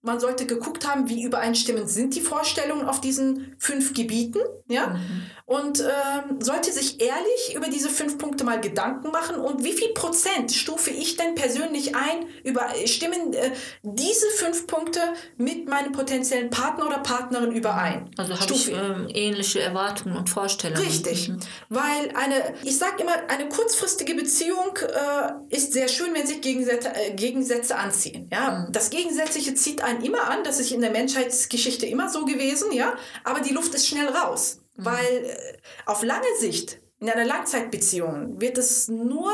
[0.06, 4.38] man sollte geguckt haben, wie übereinstimmend sind die Vorstellungen auf diesen fünf Gebieten,
[4.68, 5.22] ja, mhm.
[5.44, 9.88] und ähm, sollte sich ehrlich über diese fünf Punkte mal Gedanken machen und wie viel
[9.88, 13.50] Prozent stufe ich denn persönlich ein, überstimmen äh,
[13.82, 15.00] diese fünf Punkte
[15.36, 18.10] mit meinem potenziellen Partner oder Partnerin überein.
[18.16, 18.76] Also habe ich äh,
[19.12, 20.82] ähnliche Erwartungen und Vorstellungen.
[20.82, 21.40] Richtig, mhm.
[21.68, 26.90] weil eine, ich sage immer, eine kurzfristige Beziehung äh, ist sehr schön, wenn sich Gegensätze,
[26.94, 28.28] äh, Gegensätze anziehen.
[28.32, 28.72] Ja, mhm.
[28.72, 32.96] das Gegensätzliche zieht ein immer an, das ist in der Menschheitsgeschichte immer so gewesen, ja,
[33.24, 34.84] aber die Luft ist schnell raus, mhm.
[34.84, 35.56] weil äh,
[35.86, 39.32] auf lange Sicht in einer Langzeitbeziehung wird es nur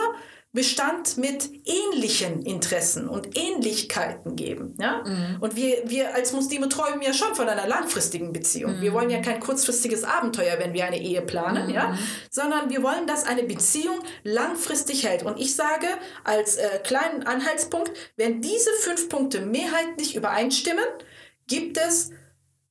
[0.54, 4.76] Bestand mit ähnlichen Interessen und Ähnlichkeiten geben.
[4.78, 5.02] Ja?
[5.02, 5.38] Mhm.
[5.40, 8.76] Und wir, wir als Muslime träumen ja schon von einer langfristigen Beziehung.
[8.76, 8.80] Mhm.
[8.82, 11.74] Wir wollen ja kein kurzfristiges Abenteuer, wenn wir eine Ehe planen, mhm.
[11.74, 11.98] ja?
[12.30, 15.22] sondern wir wollen, dass eine Beziehung langfristig hält.
[15.22, 15.86] Und ich sage
[16.24, 20.84] als äh, kleinen Anhaltspunkt, wenn diese fünf Punkte mehrheitlich übereinstimmen,
[21.46, 22.10] gibt es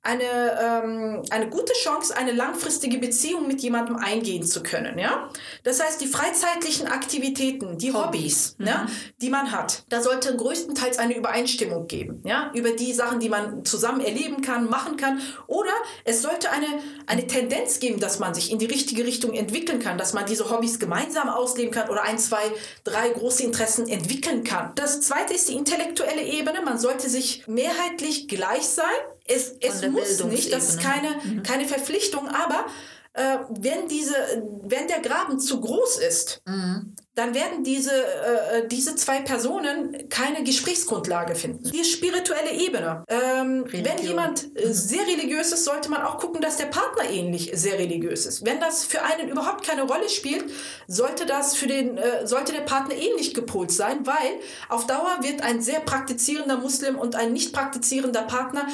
[0.03, 4.97] eine, ähm, eine gute Chance, eine langfristige Beziehung mit jemandem eingehen zu können.
[4.97, 5.29] Ja?
[5.63, 8.67] Das heißt, die freizeitlichen Aktivitäten, die Hobbys, mhm.
[8.67, 8.87] ja,
[9.21, 12.23] die man hat, da sollte größtenteils eine Übereinstimmung geben.
[12.25, 12.49] Ja?
[12.55, 15.21] Über die Sachen, die man zusammen erleben kann, machen kann.
[15.45, 15.71] Oder
[16.03, 16.67] es sollte eine,
[17.05, 20.49] eine Tendenz geben, dass man sich in die richtige Richtung entwickeln kann, dass man diese
[20.49, 22.41] Hobbys gemeinsam ausleben kann oder ein, zwei,
[22.83, 24.71] drei große Interessen entwickeln kann.
[24.73, 26.63] Das zweite ist die intellektuelle Ebene.
[26.63, 28.85] Man sollte sich mehrheitlich gleich sein
[29.33, 31.43] es, es muss nicht, das ist keine, mhm.
[31.43, 32.65] keine Verpflichtung, aber
[33.13, 34.15] äh, wenn, diese,
[34.63, 36.95] wenn der Graben zu groß ist, mhm.
[37.13, 41.69] dann werden diese, äh, diese zwei Personen keine Gesprächsgrundlage finden.
[41.71, 43.03] Die spirituelle Ebene.
[43.09, 44.73] Ähm, wenn jemand äh, mhm.
[44.73, 48.45] sehr religiös ist, sollte man auch gucken, dass der Partner ähnlich sehr religiös ist.
[48.45, 50.45] Wenn das für einen überhaupt keine Rolle spielt,
[50.87, 54.39] sollte das für den, äh, sollte der Partner ähnlich gepolt sein, weil
[54.69, 58.67] auf Dauer wird ein sehr praktizierender Muslim und ein nicht praktizierender Partner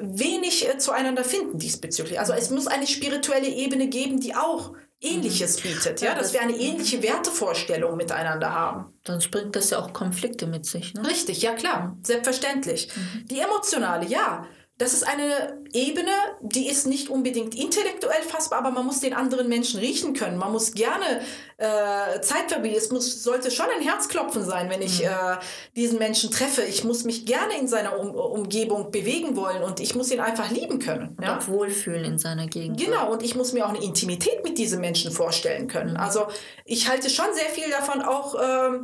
[0.00, 2.18] wenig äh, zueinander finden diesbezüglich.
[2.18, 5.68] Also es muss eine spirituelle Ebene geben, die auch Ähnliches mhm.
[5.68, 8.92] bietet, ja, ja dass wir eine ähnliche Wertevorstellung miteinander haben.
[9.06, 10.94] Sonst bringt das ja auch Konflikte mit sich.
[10.94, 11.06] Ne?
[11.06, 12.88] Richtig, ja klar, selbstverständlich.
[12.94, 13.28] Mhm.
[13.28, 14.44] Die emotionale, ja,
[14.78, 19.48] das ist eine Ebene, die ist nicht unbedingt intellektuell fassbar, aber man muss den anderen
[19.48, 20.38] Menschen riechen können.
[20.38, 21.20] Man muss gerne
[21.56, 22.76] äh, Zeit verbringen.
[22.76, 25.06] Es muss, sollte schon ein Herzklopfen sein, wenn ich mhm.
[25.06, 25.36] äh,
[25.74, 26.62] diesen Menschen treffe.
[26.62, 30.48] Ich muss mich gerne in seiner um Umgebung bewegen wollen und ich muss ihn einfach
[30.52, 31.16] lieben können.
[31.18, 31.38] Und ja?
[31.38, 32.80] auch wohlfühlen in seiner Gegend.
[32.80, 35.94] Genau, und ich muss mir auch eine Intimität mit diesem Menschen vorstellen können.
[35.94, 36.00] Mhm.
[36.00, 36.28] Also
[36.64, 38.78] ich halte schon sehr viel davon, auch äh,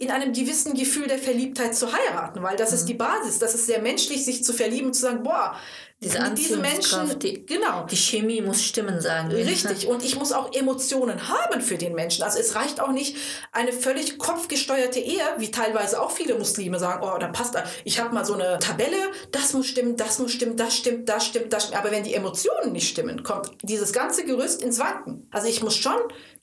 [0.00, 2.76] in einem gewissen Gefühl der Verliebtheit zu heiraten, weil das mhm.
[2.76, 3.38] ist die Basis.
[3.38, 5.54] Das ist sehr menschlich, sich zu verlieben und zu sagen, boah,
[6.02, 7.84] diese mit diesen Menschen, die, genau.
[7.84, 9.44] Die Chemie muss stimmen, sagen wir.
[9.44, 9.86] Richtig.
[9.86, 12.22] Und ich muss auch Emotionen haben für den Menschen.
[12.22, 13.16] Also es reicht auch nicht
[13.52, 18.14] eine völlig kopfgesteuerte Ehe, wie teilweise auch viele Muslime sagen, oh, da passt, ich habe
[18.14, 18.96] mal so eine Tabelle,
[19.32, 21.78] das muss stimmen, das muss stimmen, das stimmt, das stimmt, das stimmt.
[21.78, 25.28] Aber wenn die Emotionen nicht stimmen, kommt dieses ganze Gerüst ins Wanken.
[25.30, 26.00] Also ich muss schon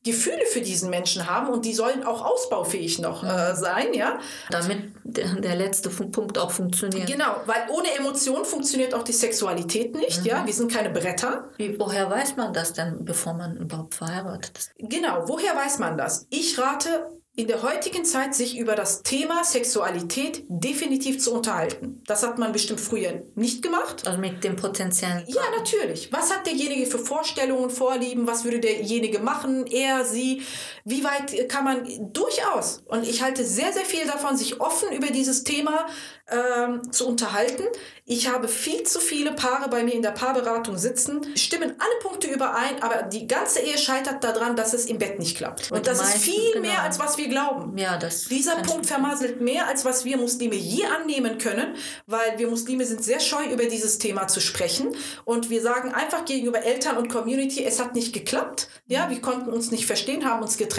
[0.07, 4.19] Gefühle für diesen Menschen haben und die sollen auch ausbaufähig noch äh, sein, ja.
[4.49, 7.07] Damit der, der, letzte Punkt auch funktioniert.
[7.07, 10.27] Genau, weil ohne Emotion funktioniert auch die Sexualität nicht, mhm.
[10.27, 10.45] ja.
[10.45, 11.49] Wir sind keine Bretter.
[11.57, 14.71] Wie, woher weiß man das denn, bevor man überhaupt verheiratet ist?
[14.77, 16.27] Genau, woher weiß man das?
[16.29, 22.02] Ich rate in der heutigen Zeit sich über das Thema Sexualität definitiv zu unterhalten.
[22.08, 24.08] Das hat man bestimmt früher nicht gemacht.
[24.08, 25.23] Also mit dem potenziellen.
[25.28, 26.12] Ja, natürlich.
[26.12, 28.26] Was hat derjenige für Vorstellungen, Vorlieben?
[28.26, 29.67] Was würde derjenige machen?
[29.67, 30.41] Er, sie?
[30.89, 32.82] Wie weit kann man durchaus?
[32.86, 35.86] Und ich halte sehr, sehr viel davon, sich offen über dieses Thema
[36.30, 37.63] ähm, zu unterhalten.
[38.06, 42.28] Ich habe viel zu viele Paare bei mir in der Paarberatung sitzen, stimmen alle Punkte
[42.28, 45.71] überein, aber die ganze Ehe scheitert daran, dass es im Bett nicht klappt.
[45.71, 46.69] Und, Und das ist viel genau.
[46.69, 47.78] mehr, als was wir glauben.
[47.78, 52.47] Ja, das Dieser Punkt vermasselt mehr, als was wir Muslime je annehmen können, weil wir
[52.47, 54.95] Muslime sind sehr scheu, über dieses Thema zu sprechen.
[55.26, 58.69] Und wir sagen einfach gegenüber Eltern und Community, es hat nicht geklappt.
[58.88, 60.76] Ja, wir konnten uns nicht verstehen, haben uns getrennt.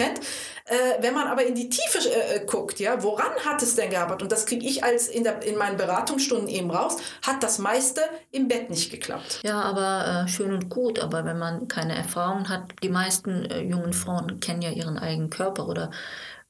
[0.65, 3.89] Äh, wenn man aber in die Tiefe äh, äh guckt, ja, woran hat es denn
[3.89, 4.21] gearbeitet?
[4.23, 8.01] Und das kriege ich als in, der, in meinen Beratungsstunden eben raus, hat das meiste
[8.31, 9.39] im Bett nicht geklappt.
[9.43, 13.61] Ja, aber äh, schön und gut, aber wenn man keine Erfahrung hat, die meisten äh,
[13.61, 15.89] jungen Frauen kennen ja ihren eigenen Körper oder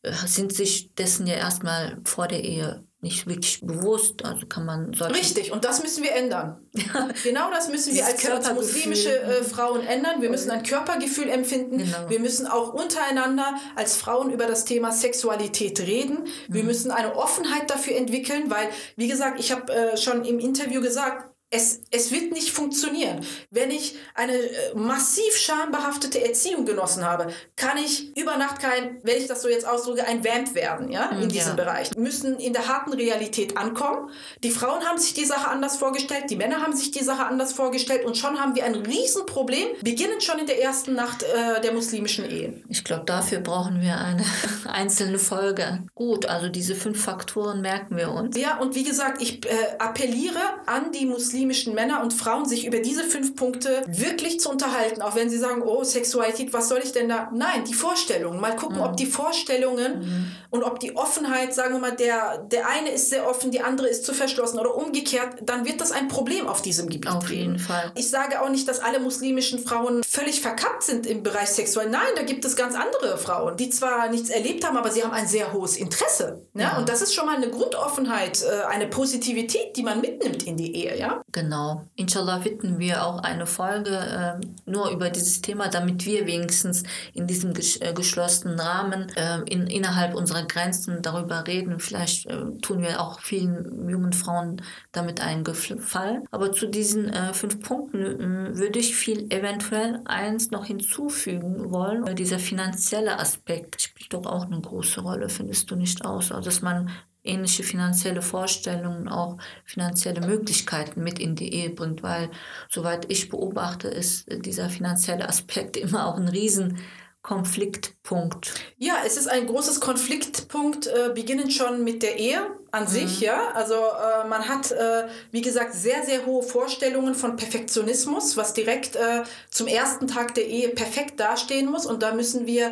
[0.02, 4.26] äh, sind sich dessen ja erstmal vor der Ehe nicht wirklich bewusst.
[4.26, 6.60] Also kann man Richtig, und das müssen wir ändern.
[7.24, 10.22] genau das müssen wir als, als muslimische äh, Frauen ändern.
[10.22, 11.78] Wir müssen ein Körpergefühl empfinden.
[11.78, 12.10] Genau.
[12.10, 16.28] Wir müssen auch untereinander als Frauen über das Thema Sexualität reden.
[16.50, 16.68] Wir mhm.
[16.68, 21.30] müssen eine Offenheit dafür entwickeln, weil, wie gesagt, ich habe äh, schon im Interview gesagt,
[21.52, 23.26] es, es wird nicht funktionieren.
[23.50, 29.18] Wenn ich eine äh, massiv schambehaftete Erziehung genossen habe, kann ich über Nacht kein, wenn
[29.18, 31.28] ich das so jetzt ausdrücke, ein Vamp werden, ja, in ja.
[31.28, 31.92] diesem Bereich.
[31.96, 34.12] Wir müssen in der harten Realität ankommen.
[34.44, 37.54] Die Frauen haben sich die Sache anders vorgestellt, die Männer haben sich die Sache anders
[37.54, 41.74] vorgestellt und schon haben wir ein Riesenproblem, beginnend schon in der ersten Nacht äh, der
[41.74, 42.64] muslimischen Ehen.
[42.70, 44.24] Ich glaube, dafür brauchen wir eine
[44.72, 45.84] einzelne Folge.
[45.96, 48.38] Gut, also diese fünf Faktoren merken wir uns.
[48.38, 52.66] Ja, und wie gesagt, ich äh, appelliere an die Muslimen, muslimischen Männer und Frauen sich
[52.66, 56.82] über diese fünf Punkte wirklich zu unterhalten, auch wenn sie sagen, oh, Sexualität, was soll
[56.84, 57.32] ich denn da?
[57.34, 58.42] Nein, die Vorstellungen.
[58.42, 58.84] Mal gucken, mhm.
[58.84, 60.32] ob die Vorstellungen mhm.
[60.50, 63.88] und ob die Offenheit, sagen wir mal, der, der eine ist sehr offen, die andere
[63.88, 67.10] ist zu verschlossen oder umgekehrt, dann wird das ein Problem auf diesem Gebiet.
[67.10, 67.58] Auf jeden.
[67.58, 67.92] Fall.
[67.96, 71.94] Ich sage auch nicht, dass alle muslimischen Frauen völlig verkappt sind im Bereich Sexualität.
[71.94, 75.14] Nein, da gibt es ganz andere Frauen, die zwar nichts erlebt haben, aber sie haben
[75.14, 76.46] ein sehr hohes Interesse.
[76.54, 76.64] Ne?
[76.64, 76.78] Ja.
[76.78, 80.76] Und das ist schon mal eine Grundoffenheit, äh, eine Positivität, die man mitnimmt in die
[80.76, 80.98] Ehe.
[80.98, 81.22] Ja?
[81.32, 81.86] Genau.
[81.96, 87.28] Inshallah widmen wir auch eine Folge äh, nur über dieses Thema, damit wir wenigstens in
[87.28, 91.80] diesem ges äh, geschlossenen Rahmen äh, in, innerhalb unserer Grenzen darüber reden.
[91.80, 94.62] Vielleicht äh, tun wir auch vielen jungen Frauen
[94.92, 96.26] damit einen Gefallen.
[96.32, 102.16] Aber zu diesen äh, fünf Punkten äh, würde ich viel eventuell eins noch hinzufügen wollen.
[102.16, 106.32] Dieser finanzielle Aspekt spielt doch auch eine große Rolle, findest du nicht aus?
[106.32, 106.90] Also dass man
[107.24, 112.30] ähnliche finanzielle Vorstellungen, auch finanzielle Möglichkeiten mit in die Ehe bringt, weil
[112.70, 118.54] soweit ich beobachte, ist dieser finanzielle Aspekt immer auch ein Riesenkonfliktpunkt.
[118.78, 122.40] Ja, es ist ein großes Konfliktpunkt, äh, beginnend schon mit der Ehe
[122.72, 122.88] an mhm.
[122.88, 123.50] sich, ja.
[123.54, 128.96] Also äh, man hat, äh, wie gesagt, sehr, sehr hohe Vorstellungen von Perfektionismus, was direkt
[128.96, 131.86] äh, zum ersten Tag der Ehe perfekt dastehen muss.
[131.86, 132.72] Und da müssen wir äh,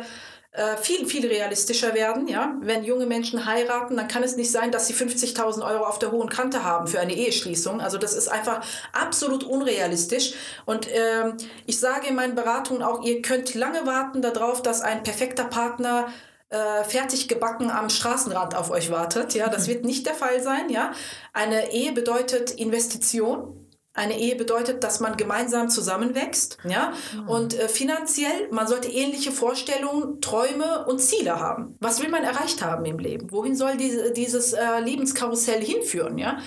[0.80, 2.28] viel, viel realistischer werden.
[2.28, 2.56] Ja?
[2.60, 6.10] Wenn junge Menschen heiraten, dann kann es nicht sein, dass sie 50.000 Euro auf der
[6.10, 7.80] hohen Kante haben für eine Eheschließung.
[7.80, 10.34] Also das ist einfach absolut unrealistisch.
[10.66, 15.02] Und ähm, ich sage in meinen Beratungen auch, ihr könnt lange warten darauf, dass ein
[15.02, 16.08] perfekter Partner
[16.50, 19.34] äh, fertig gebacken am Straßenrand auf euch wartet.
[19.34, 19.72] Ja, das mhm.
[19.72, 20.70] wird nicht der Fall sein.
[20.70, 20.92] Ja,
[21.32, 23.67] eine Ehe bedeutet Investition.
[23.98, 27.28] Eine Ehe bedeutet, dass man gemeinsam zusammenwächst, ja, mhm.
[27.28, 31.76] und äh, finanziell, man sollte ähnliche Vorstellungen, Träume und Ziele haben.
[31.80, 33.32] Was will man erreicht haben im Leben?
[33.32, 36.38] Wohin soll diese, dieses äh, Lebenskarussell hinführen, ja?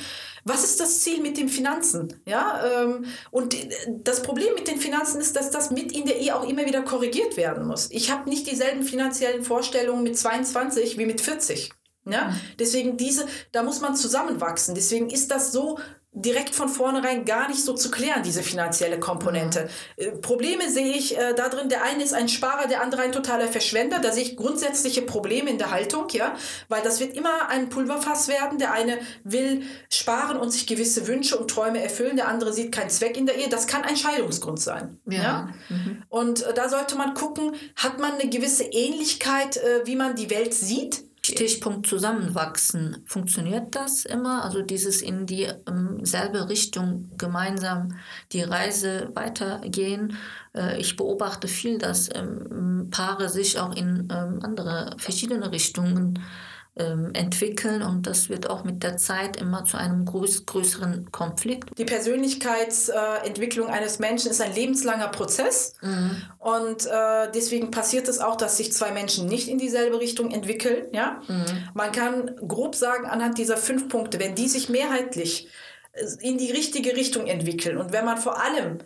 [0.45, 2.21] Was ist das Ziel mit den Finanzen?
[2.25, 3.55] Ja, ähm, und
[4.03, 6.81] das Problem mit den Finanzen ist, dass das mit in der Ehe auch immer wieder
[6.83, 7.89] korrigiert werden muss.
[7.91, 11.71] Ich habe nicht dieselben finanziellen Vorstellungen mit 22 wie mit 40.
[12.05, 12.35] Ja, mhm.
[12.57, 14.73] deswegen diese, da muss man zusammenwachsen.
[14.73, 15.77] Deswegen ist das so
[16.13, 19.69] direkt von vornherein gar nicht so zu klären, diese finanzielle Komponente.
[19.97, 20.03] Mhm.
[20.03, 21.69] Äh, Probleme sehe ich äh, da drin.
[21.69, 23.99] Der eine ist ein Sparer, der andere ein totaler Verschwender.
[23.99, 26.35] Da sehe ich grundsätzliche Probleme in der Haltung, ja,
[26.67, 28.59] weil das wird immer ein Pulverfass werden.
[28.59, 32.89] Der eine will sparen und sich gewisse Wünsche und Träume erfüllen, der andere sieht keinen
[32.89, 33.47] Zweck in der Ehe.
[33.47, 34.99] Das kann ein Scheidungsgrund sein.
[35.05, 35.21] Ja.
[35.21, 35.49] ja?
[35.69, 36.03] Mhm.
[36.09, 40.29] Und äh, da sollte man gucken, hat man eine gewisse Ähnlichkeit, äh, wie man die
[40.29, 41.05] Welt sieht?
[41.23, 43.03] Stichpunkt zusammenwachsen.
[43.05, 44.43] Funktioniert das immer?
[44.43, 47.95] Also dieses in die ähm, selbe Richtung gemeinsam
[48.31, 50.17] die Reise weitergehen.
[50.55, 56.19] Äh, ich beobachte viel, dass ähm, Paare sich auch in ähm, andere verschiedene Richtungen
[56.73, 61.77] entwickeln und das wird auch mit der Zeit immer zu einem groß, größeren Konflikt.
[61.77, 66.21] Die Persönlichkeitsentwicklung eines Menschen ist ein lebenslanger Prozess mhm.
[66.39, 70.85] und äh, deswegen passiert es auch, dass sich zwei Menschen nicht in dieselbe Richtung entwickeln.
[70.93, 71.21] Ja?
[71.27, 71.43] Mhm.
[71.73, 75.49] Man kann grob sagen, anhand dieser fünf Punkte, wenn die sich mehrheitlich
[75.91, 78.77] äh, in die richtige Richtung entwickeln und wenn man vor allem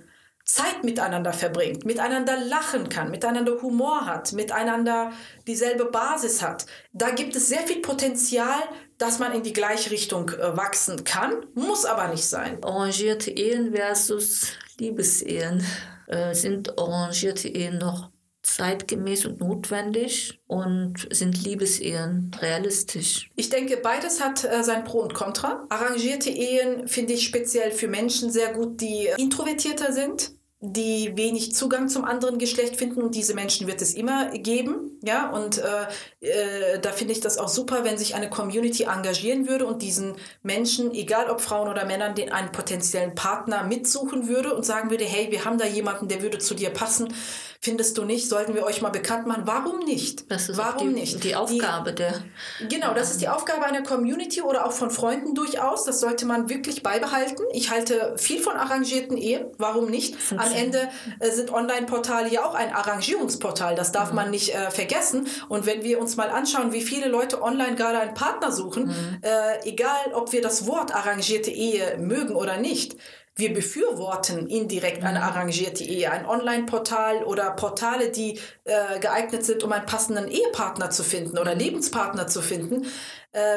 [0.45, 5.11] Zeit miteinander verbringt, miteinander lachen kann, miteinander Humor hat, miteinander
[5.47, 6.67] dieselbe Basis hat.
[6.93, 8.61] Da gibt es sehr viel Potenzial,
[8.99, 12.63] dass man in die gleiche Richtung äh, wachsen kann, muss aber nicht sein.
[12.63, 15.65] Arrangierte Ehen versus Liebesehen.
[16.07, 18.11] Äh, sind arrangierte Ehen noch
[18.43, 23.31] zeitgemäß und notwendig und sind Liebesehen realistisch?
[23.35, 25.65] Ich denke, beides hat äh, sein Pro und Contra.
[25.69, 30.34] Arrangierte Ehen finde ich speziell für Menschen sehr gut, die introvertierter sind
[30.73, 35.29] die wenig Zugang zum anderen Geschlecht finden und diese Menschen wird es immer geben, ja,
[35.29, 35.85] und äh,
[36.21, 40.15] äh, da finde ich das auch super, wenn sich eine Community engagieren würde und diesen
[40.41, 45.05] Menschen, egal ob Frauen oder Männern, den einen potenziellen Partner mitsuchen würde und sagen würde,
[45.05, 47.13] hey, wir haben da jemanden, der würde zu dir passen,
[47.61, 50.31] findest du nicht, sollten wir euch mal bekannt machen, warum nicht?
[50.31, 51.23] Das ist warum die, nicht?
[51.23, 52.23] Die Aufgabe die, der.
[52.69, 56.49] Genau, das ist die Aufgabe einer Community oder auch von Freunden durchaus, das sollte man
[56.49, 57.43] wirklich beibehalten.
[57.53, 60.15] Ich halte viel von arrangierten Ehen, warum nicht?
[60.31, 60.89] Am Ende
[61.19, 64.15] äh, sind Online-Portale ja auch ein Arrangierungsportal, das darf mhm.
[64.15, 65.27] man nicht äh, vergessen.
[65.49, 69.19] Und wenn wir uns mal anschauen, wie viele Leute online gerade einen Partner suchen, mhm.
[69.21, 72.97] äh, egal ob wir das Wort arrangierte Ehe mögen oder nicht,
[73.37, 75.25] wir befürworten indirekt eine mhm.
[75.25, 81.03] arrangierte Ehe, ein Online-Portal oder Portale, die äh, geeignet sind, um einen passenden Ehepartner zu
[81.03, 82.87] finden oder Lebenspartner zu finden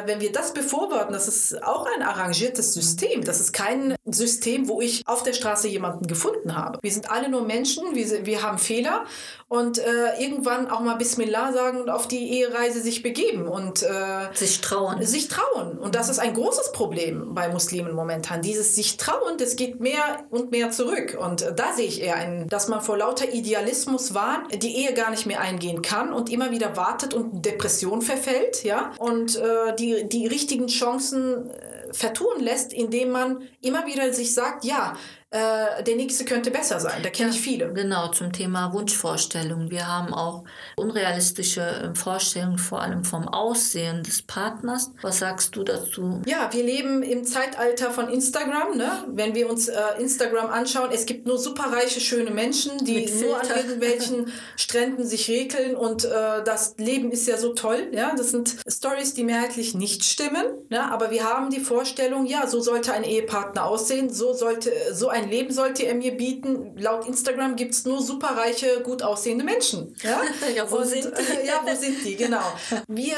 [0.05, 3.23] wenn wir das befürworten, das ist auch ein arrangiertes System.
[3.23, 6.79] Das ist kein System, wo ich auf der Straße jemanden gefunden habe.
[6.81, 9.05] Wir sind alle nur Menschen, wir, wir haben Fehler
[9.47, 14.27] und äh, irgendwann auch mal Bismillah sagen und auf die Ehereise sich begeben und äh,
[14.33, 15.03] sich trauen.
[15.03, 15.79] Sich trauen.
[15.79, 18.41] Und das ist ein großes Problem bei Muslimen momentan.
[18.43, 21.17] Dieses sich trauen, das geht mehr und mehr zurück.
[21.19, 24.93] Und äh, da sehe ich eher ein, dass man vor lauter Idealismus warnt, die Ehe
[24.93, 28.91] gar nicht mehr eingehen kann und immer wieder wartet und Depression verfällt, ja.
[28.99, 34.63] Und äh, die, die richtigen Chancen äh, vertun lässt, indem man immer wieder sich sagt,
[34.63, 34.95] ja,
[35.31, 37.03] äh, der nächste könnte besser sein.
[37.03, 37.71] Da kenne ja, ich viele.
[37.71, 39.69] Genau, zum Thema Wunschvorstellungen.
[39.69, 40.43] Wir haben auch
[40.75, 44.91] unrealistische äh, Vorstellungen, vor allem vom Aussehen des Partners.
[45.03, 46.23] Was sagst du dazu?
[46.25, 48.75] Ja, wir leben im Zeitalter von Instagram.
[48.75, 48.89] Ne?
[49.09, 53.49] Wenn wir uns äh, Instagram anschauen, es gibt nur superreiche, schöne Menschen, die nur an
[53.55, 57.89] irgendwelchen Stränden sich regeln und äh, das Leben ist ja so toll.
[57.91, 58.15] Ja?
[58.15, 60.45] Das sind Stories, die mehrheitlich nicht stimmen.
[60.69, 60.91] Ne?
[60.91, 65.18] Aber wir haben die Vorstellung, ja, so sollte ein Ehepartner aussehen, so sollte so ein
[65.19, 66.77] ein Leben sollte er mir bieten.
[66.77, 69.95] Laut Instagram gibt es nur superreiche, gut aussehende Menschen.
[70.01, 70.21] Ja,
[70.55, 71.47] ja wo Und, sind die?
[71.47, 72.15] ja, wo sind die?
[72.15, 72.41] Genau.
[72.87, 73.15] Wir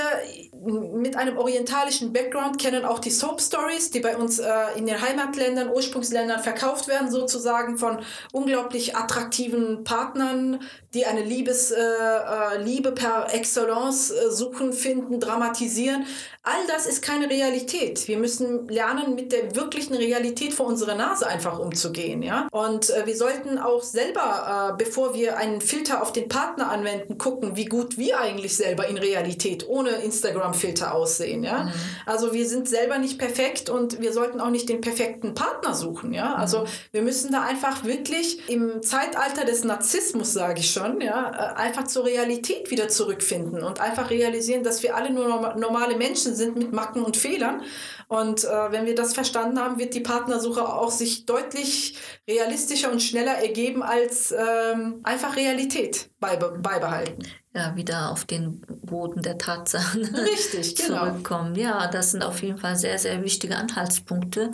[0.64, 5.02] mit einem orientalischen Background kennen auch die Soap Stories, die bei uns äh, in den
[5.02, 8.00] Heimatländern, Ursprungsländern verkauft werden, sozusagen von
[8.32, 10.60] unglaublich attraktiven Partnern,
[10.94, 16.06] die eine Liebes, äh, äh, Liebe per Excellence äh, suchen, finden, dramatisieren.
[16.44, 18.08] All das ist keine Realität.
[18.08, 22.22] Wir müssen lernen, mit der wirklichen Realität vor unserer Nase einfach umzugehen.
[22.24, 22.48] Ja?
[22.52, 27.56] Und äh, wir sollten auch selber, bevor wir einen Filter auf den Partner anwenden, gucken,
[27.56, 30.02] wie gut wir eigentlich selber in Realität ohne
[30.52, 31.44] Instagram-Filter aussehen.
[31.44, 31.64] Ja?
[31.64, 31.72] Mhm.
[32.06, 36.14] Also wir sind selber nicht perfekt und wir sollten auch nicht den perfekten Partner suchen.
[36.14, 36.36] Ja?
[36.36, 36.68] Also mhm.
[36.92, 41.86] wir müssen da einfach wirklich im Zeitalter des Narzissmus, sage ich schon, ja, äh, einfach
[41.86, 46.72] zur Realität wieder zurückfinden und einfach realisieren, dass wir alle nur normale Menschen sind mit
[46.72, 47.62] Macken und Fehlern
[48.08, 51.98] und äh, wenn wir das verstanden haben, wird die Partnersuche auch sich deutlich
[52.28, 57.28] realistischer und schneller ergeben als ähm, einfach Realität beibe beibehalten.
[57.54, 61.06] Ja, wieder auf den Boden der Tatsachen Richtig, genau.
[61.08, 61.56] zurückkommen.
[61.56, 64.54] Ja, das sind auf jeden Fall sehr, sehr wichtige Anhaltspunkte,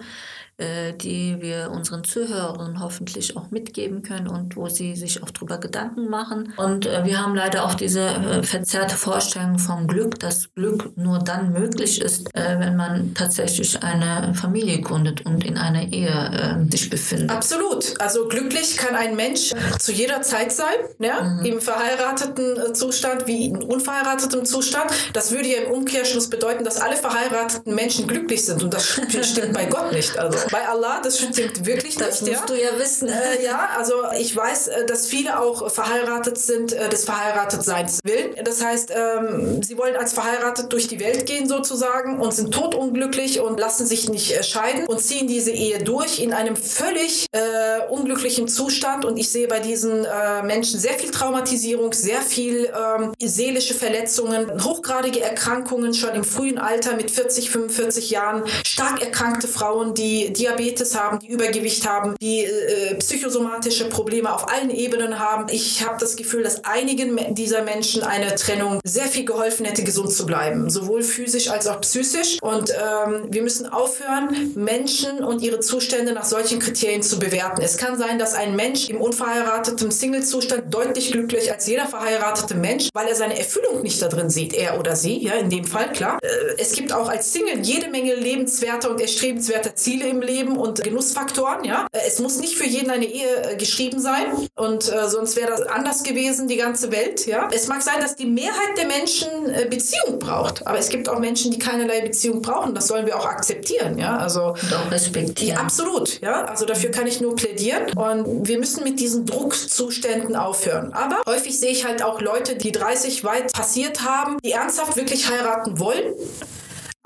[0.60, 5.60] äh, die wir unseren Zuhörern hoffentlich auch mitgeben können und wo sie sich auch darüber
[5.60, 6.52] Gedanken machen.
[6.58, 11.20] Und äh, wir haben leider auch diese äh, verzerrte Vorstellung vom Glück, dass Glück nur
[11.20, 17.30] dann möglich ist, wenn man tatsächlich eine Familie gründet und in einer Ehe sich befindet.
[17.30, 18.00] Absolut.
[18.00, 21.22] Also glücklich kann ein Mensch zu jeder Zeit sein, ja?
[21.22, 21.46] Mhm.
[21.46, 24.92] im verheirateten Zustand wie im unverheirateten Zustand.
[25.14, 29.54] Das würde ja im Umkehrschluss bedeuten, dass alle verheirateten Menschen glücklich sind und das stimmt
[29.54, 30.18] bei Gott nicht.
[30.18, 32.34] Also bei Allah, das stimmt wirklich das nicht.
[32.34, 32.70] Das musst ja.
[32.70, 33.08] du ja wissen.
[33.08, 38.36] Äh, ja, also ich weiß, äh, dass viele auch verheiratet sind, äh, des Verheiratetseins willen.
[38.44, 43.40] Das heißt, ähm, sie wollen als verheiratet durch die Welt gehen sozusagen und sind totunglücklich
[43.40, 47.88] und lassen sich nicht äh, scheiden und ziehen diese Ehe durch in einem völlig äh,
[47.90, 49.06] unglücklichen Zustand.
[49.06, 54.64] Und ich sehe bei diesen äh, Menschen sehr viel Traumatisierung, sehr viel ähm, seelische Verletzungen,
[54.64, 58.44] hochgradige Erkrankungen schon im frühen Alter mit 40, 45 Jahren,
[58.78, 64.70] stark erkrankte Frauen, die Diabetes haben, die Übergewicht haben, die äh, psychosomatische Probleme auf allen
[64.70, 65.48] Ebenen haben.
[65.50, 70.14] Ich habe das Gefühl, dass einigen dieser Menschen eine Trennung sehr viel geholfen hätte, gesund
[70.14, 72.38] zu bleiben, sowohl physisch als auch psychisch.
[72.44, 77.64] Und ähm, wir müssen aufhören, Menschen und ihre Zustände nach solchen Kriterien zu bewerten.
[77.64, 82.90] Es kann sein, dass ein Mensch im unverheirateten Single-Zustand deutlich glücklich als jeder verheiratete Mensch,
[82.94, 85.92] weil er seine Erfüllung nicht da drin sieht, er oder sie, ja, in dem Fall,
[85.94, 86.20] klar.
[86.22, 86.28] Äh,
[86.60, 91.64] es gibt auch als Single jede Menge lebenswerte und erstrebenswerte Ziele im Leben und Genussfaktoren,
[91.64, 91.88] ja.
[91.92, 95.62] Es muss nicht für jeden eine Ehe äh, geschrieben sein und äh, sonst wäre das
[95.62, 97.50] anders gewesen, die ganze Welt, ja.
[97.52, 101.20] Es mag sein, dass die Mehrheit der Menschen äh, Beziehung braucht, aber es gibt auch
[101.20, 102.76] Menschen, die keinerlei Beziehung brauchen.
[102.76, 104.18] Das sollen wir auch akzeptieren, ja.
[104.18, 105.58] Also und auch respektieren.
[105.58, 106.44] Absolut, ja.
[106.46, 110.94] Also dafür kann ich nur plädieren und wir müssen mit diesen Druckzuständen aufhören.
[110.94, 115.30] Aber häufig sehe ich halt auch Leute, die 30 weit passiert haben, die ernsthaft wirklich
[115.30, 116.14] heiraten wollen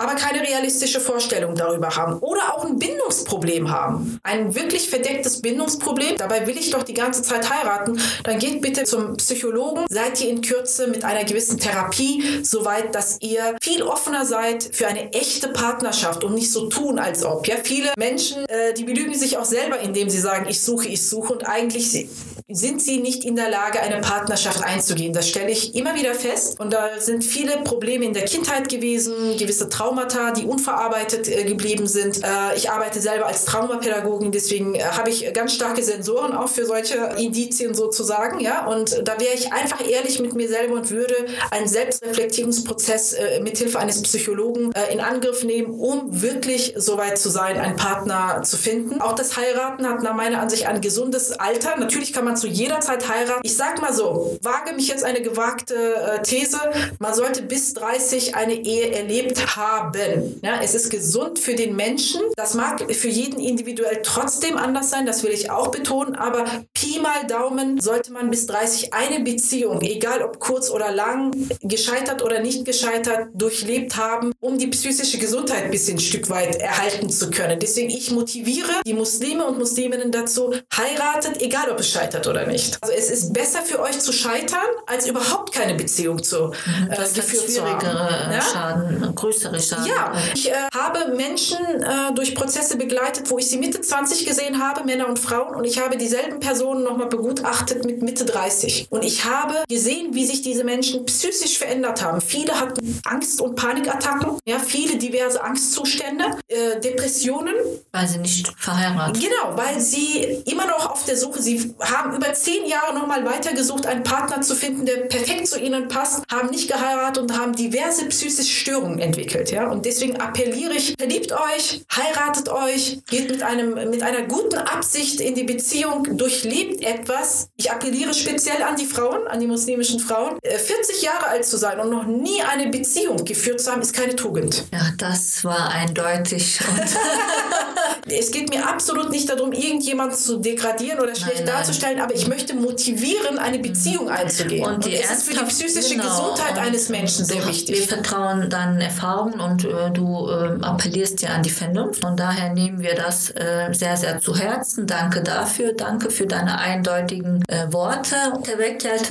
[0.02, 4.20] aber keine realistische Vorstellung darüber haben oder auch ein Bindungsproblem haben.
[4.24, 6.18] Ein wirklich verdecktes Bindungsproblem.
[6.18, 8.00] Dabei will ich doch die ganze Zeit heiraten.
[8.24, 9.86] Dann geht bitte zum Psychologen.
[9.90, 14.70] Seid ihr in Kürze mit einer gewissen Therapie so weit, dass ihr viel offener seid
[14.74, 17.48] für eine echte Partnerschaft und nicht so tun, als ob.
[17.48, 21.08] Ja, viele Menschen, äh, die belügen sich auch selber, indem sie sagen, ich suche, ich
[21.08, 22.08] suche und eigentlich
[22.54, 25.14] sind sie nicht in der Lage, eine Partnerschaft einzugehen.
[25.14, 26.60] Das stelle ich immer wieder fest.
[26.60, 31.88] Und da sind viele Probleme in der Kindheit gewesen, gewisse Traumata, die unverarbeitet äh, geblieben
[31.88, 32.24] sind.
[32.24, 36.66] Äh, ich arbeite selber als Traumapädagogin, deswegen äh, habe ich ganz starke Sensoren auch für
[36.66, 38.40] solche Indizien sozusagen.
[38.68, 41.16] Und da wäre ich einfach ehrlich mit mir selber und würde
[41.52, 47.76] einen Selbstreflektierungsprozess mithilfe eines Psychologen in Angriff nehmen, um wirklich so weit zu sein, einen
[47.76, 49.02] Partner zu finden.
[49.02, 51.78] Auch das Heiraten hat nach meiner Ansicht ein gesundes Alter.
[51.78, 53.42] Natürlich kann man zu jeder Zeit heiraten.
[53.44, 56.58] Ich sag mal so, wage mich jetzt eine gewagte äh, These,
[56.98, 60.40] man sollte bis 30 eine Ehe erlebt haben.
[60.42, 62.22] Ja, es ist gesund für den Menschen.
[62.36, 67.00] Das mag für jeden individuell trotzdem anders sein, das will ich auch betonen, aber Pi
[67.00, 72.40] mal Daumen sollte man bis 30 eine Beziehung, egal ob kurz oder lang, gescheitert oder
[72.40, 77.30] nicht gescheitert, durchlebt haben, um die psychische Gesundheit ein bisschen ein Stück weit erhalten zu
[77.30, 77.60] können.
[77.60, 82.78] Deswegen ich motiviere die Muslime und Musliminnen dazu, heiratet, egal ob es scheitert oder nicht.
[82.82, 86.96] Also es ist besser für euch zu scheitern, als überhaupt keine Beziehung zu mhm, äh,
[87.14, 88.32] geführt zu haben.
[88.32, 88.42] Ja?
[88.42, 89.86] Schaden, größere Schaden.
[89.86, 94.64] Ja, ich äh, habe Menschen äh, durch Prozesse begleitet, wo ich sie Mitte 20 gesehen
[94.64, 98.88] habe, Männer und Frauen, und ich habe dieselben Personen nochmal begutachtet mit Mitte 30.
[98.90, 102.22] Und ich habe gesehen, wie sich diese Menschen psychisch verändert haben.
[102.22, 107.54] Viele hatten Angst- und Panikattacken, ja, viele diverse Angstzustände, äh, Depressionen.
[107.92, 112.34] Weil sie nicht verheiratet Genau, weil sie immer noch auf der Suche, sie haben über
[112.34, 116.68] zehn Jahre nochmal weitergesucht, einen Partner zu finden, der perfekt zu ihnen passt, haben nicht
[116.68, 119.50] geheiratet und haben diverse psychische Störungen entwickelt.
[119.50, 119.68] Ja?
[119.70, 125.20] Und deswegen appelliere ich, verliebt euch, heiratet euch, geht mit, einem, mit einer guten Absicht
[125.20, 130.38] in die Beziehung, durchlebt etwas, Ich appelliere speziell an die Frauen, an die muslimischen Frauen.
[130.44, 133.94] 40 äh, Jahre alt zu sein und noch nie eine Beziehung geführt zu haben, ist
[133.94, 134.66] keine Tugend.
[134.72, 136.60] Ja, das war eindeutig.
[138.08, 141.56] es geht mir absolut nicht darum, irgendjemand zu degradieren oder schlecht nein, nein.
[141.56, 144.66] darzustellen, aber ich möchte motivieren, eine Beziehung einzugehen.
[144.66, 146.10] Und, die und es ist für die psychische genau.
[146.10, 147.78] Gesundheit und eines Menschen sehr wichtig.
[147.78, 152.02] Wir vertrauen deinen Erfahrungen und äh, du äh, appellierst ja an die Vernunft.
[152.02, 154.88] Von daher nehmen wir das äh, sehr, sehr zu Herzen.
[154.88, 155.74] Danke dafür.
[155.74, 158.16] Danke für deine eindeutigen äh, Worte.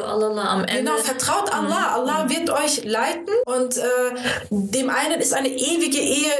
[0.00, 0.90] Allah am Ende.
[0.90, 1.94] Genau, vertraut Allah.
[1.94, 3.82] Allah wird euch leiten und äh,
[4.50, 6.30] dem einen ist eine ewige Ehe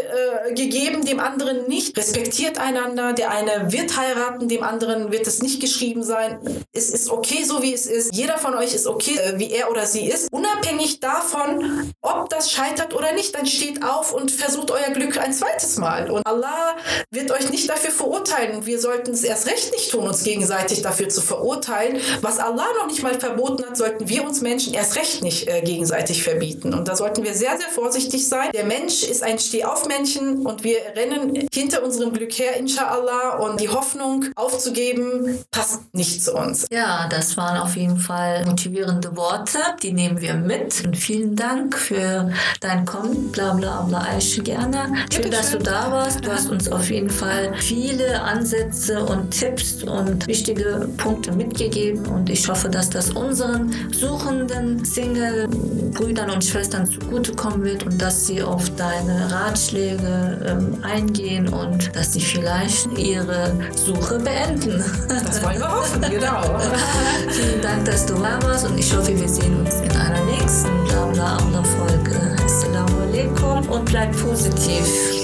[0.48, 1.96] äh, gegeben, dem anderen nicht.
[1.96, 3.12] Respektiert einander.
[3.12, 6.38] Der eine wird heiraten, dem anderen wird es nicht geschrieben sein.
[6.72, 8.14] Es ist okay, so wie es ist.
[8.14, 10.32] Jeder von euch ist okay, äh, wie er oder sie ist.
[10.32, 15.32] Unabhängig davon, ob das scheitert oder nicht, dann steht auf und versucht euer Glück ein
[15.32, 16.10] zweites Mal.
[16.10, 16.76] Und Allah
[17.10, 18.66] wird euch nicht dafür verurteilen.
[18.66, 22.00] Wir sollten es erst recht nicht tun, uns gegenseitig dafür zu verurteilen.
[22.22, 25.62] Was Allah noch nicht mal verboten hat, sollten wir uns Menschen erst recht nicht äh,
[25.62, 26.72] gegenseitig verbieten.
[26.74, 28.50] Und da sollten wir sehr, sehr vorsichtig sein.
[28.52, 33.38] Der Mensch ist ein Stehaufmännchen und wir rennen hinter unserem Glück her, inshallah.
[33.38, 36.66] Und die Hoffnung aufzugeben, passt nicht zu uns.
[36.70, 39.58] Ja, das waren auf jeden Fall motivierende Worte.
[39.82, 40.84] Die nehmen wir mit.
[40.84, 43.30] Und vielen Dank für dein Kommen.
[43.32, 44.92] Bla bla bla, Aisha, gerne.
[45.12, 46.24] Schön, dass du da warst.
[46.24, 52.06] Du hast uns auf jeden Fall viele Ansätze und Tipps und wichtige Punkte mitgegeben.
[52.06, 58.42] Und ich hoffe, dass das unseren suchenden Single-Brüdern und Schwestern zugutekommen wird und dass sie
[58.42, 64.82] auf deine Ratschläge ähm, eingehen und dass sie vielleicht ihre Suche beenden.
[65.08, 66.58] Das wollen wir hoffen, genau.
[67.30, 70.70] Vielen Dank, dass du da warst und ich hoffe, wir sehen uns in einer nächsten
[70.84, 72.36] Blabla Folge.
[72.44, 75.19] Assalamu alaikum und bleib positiv.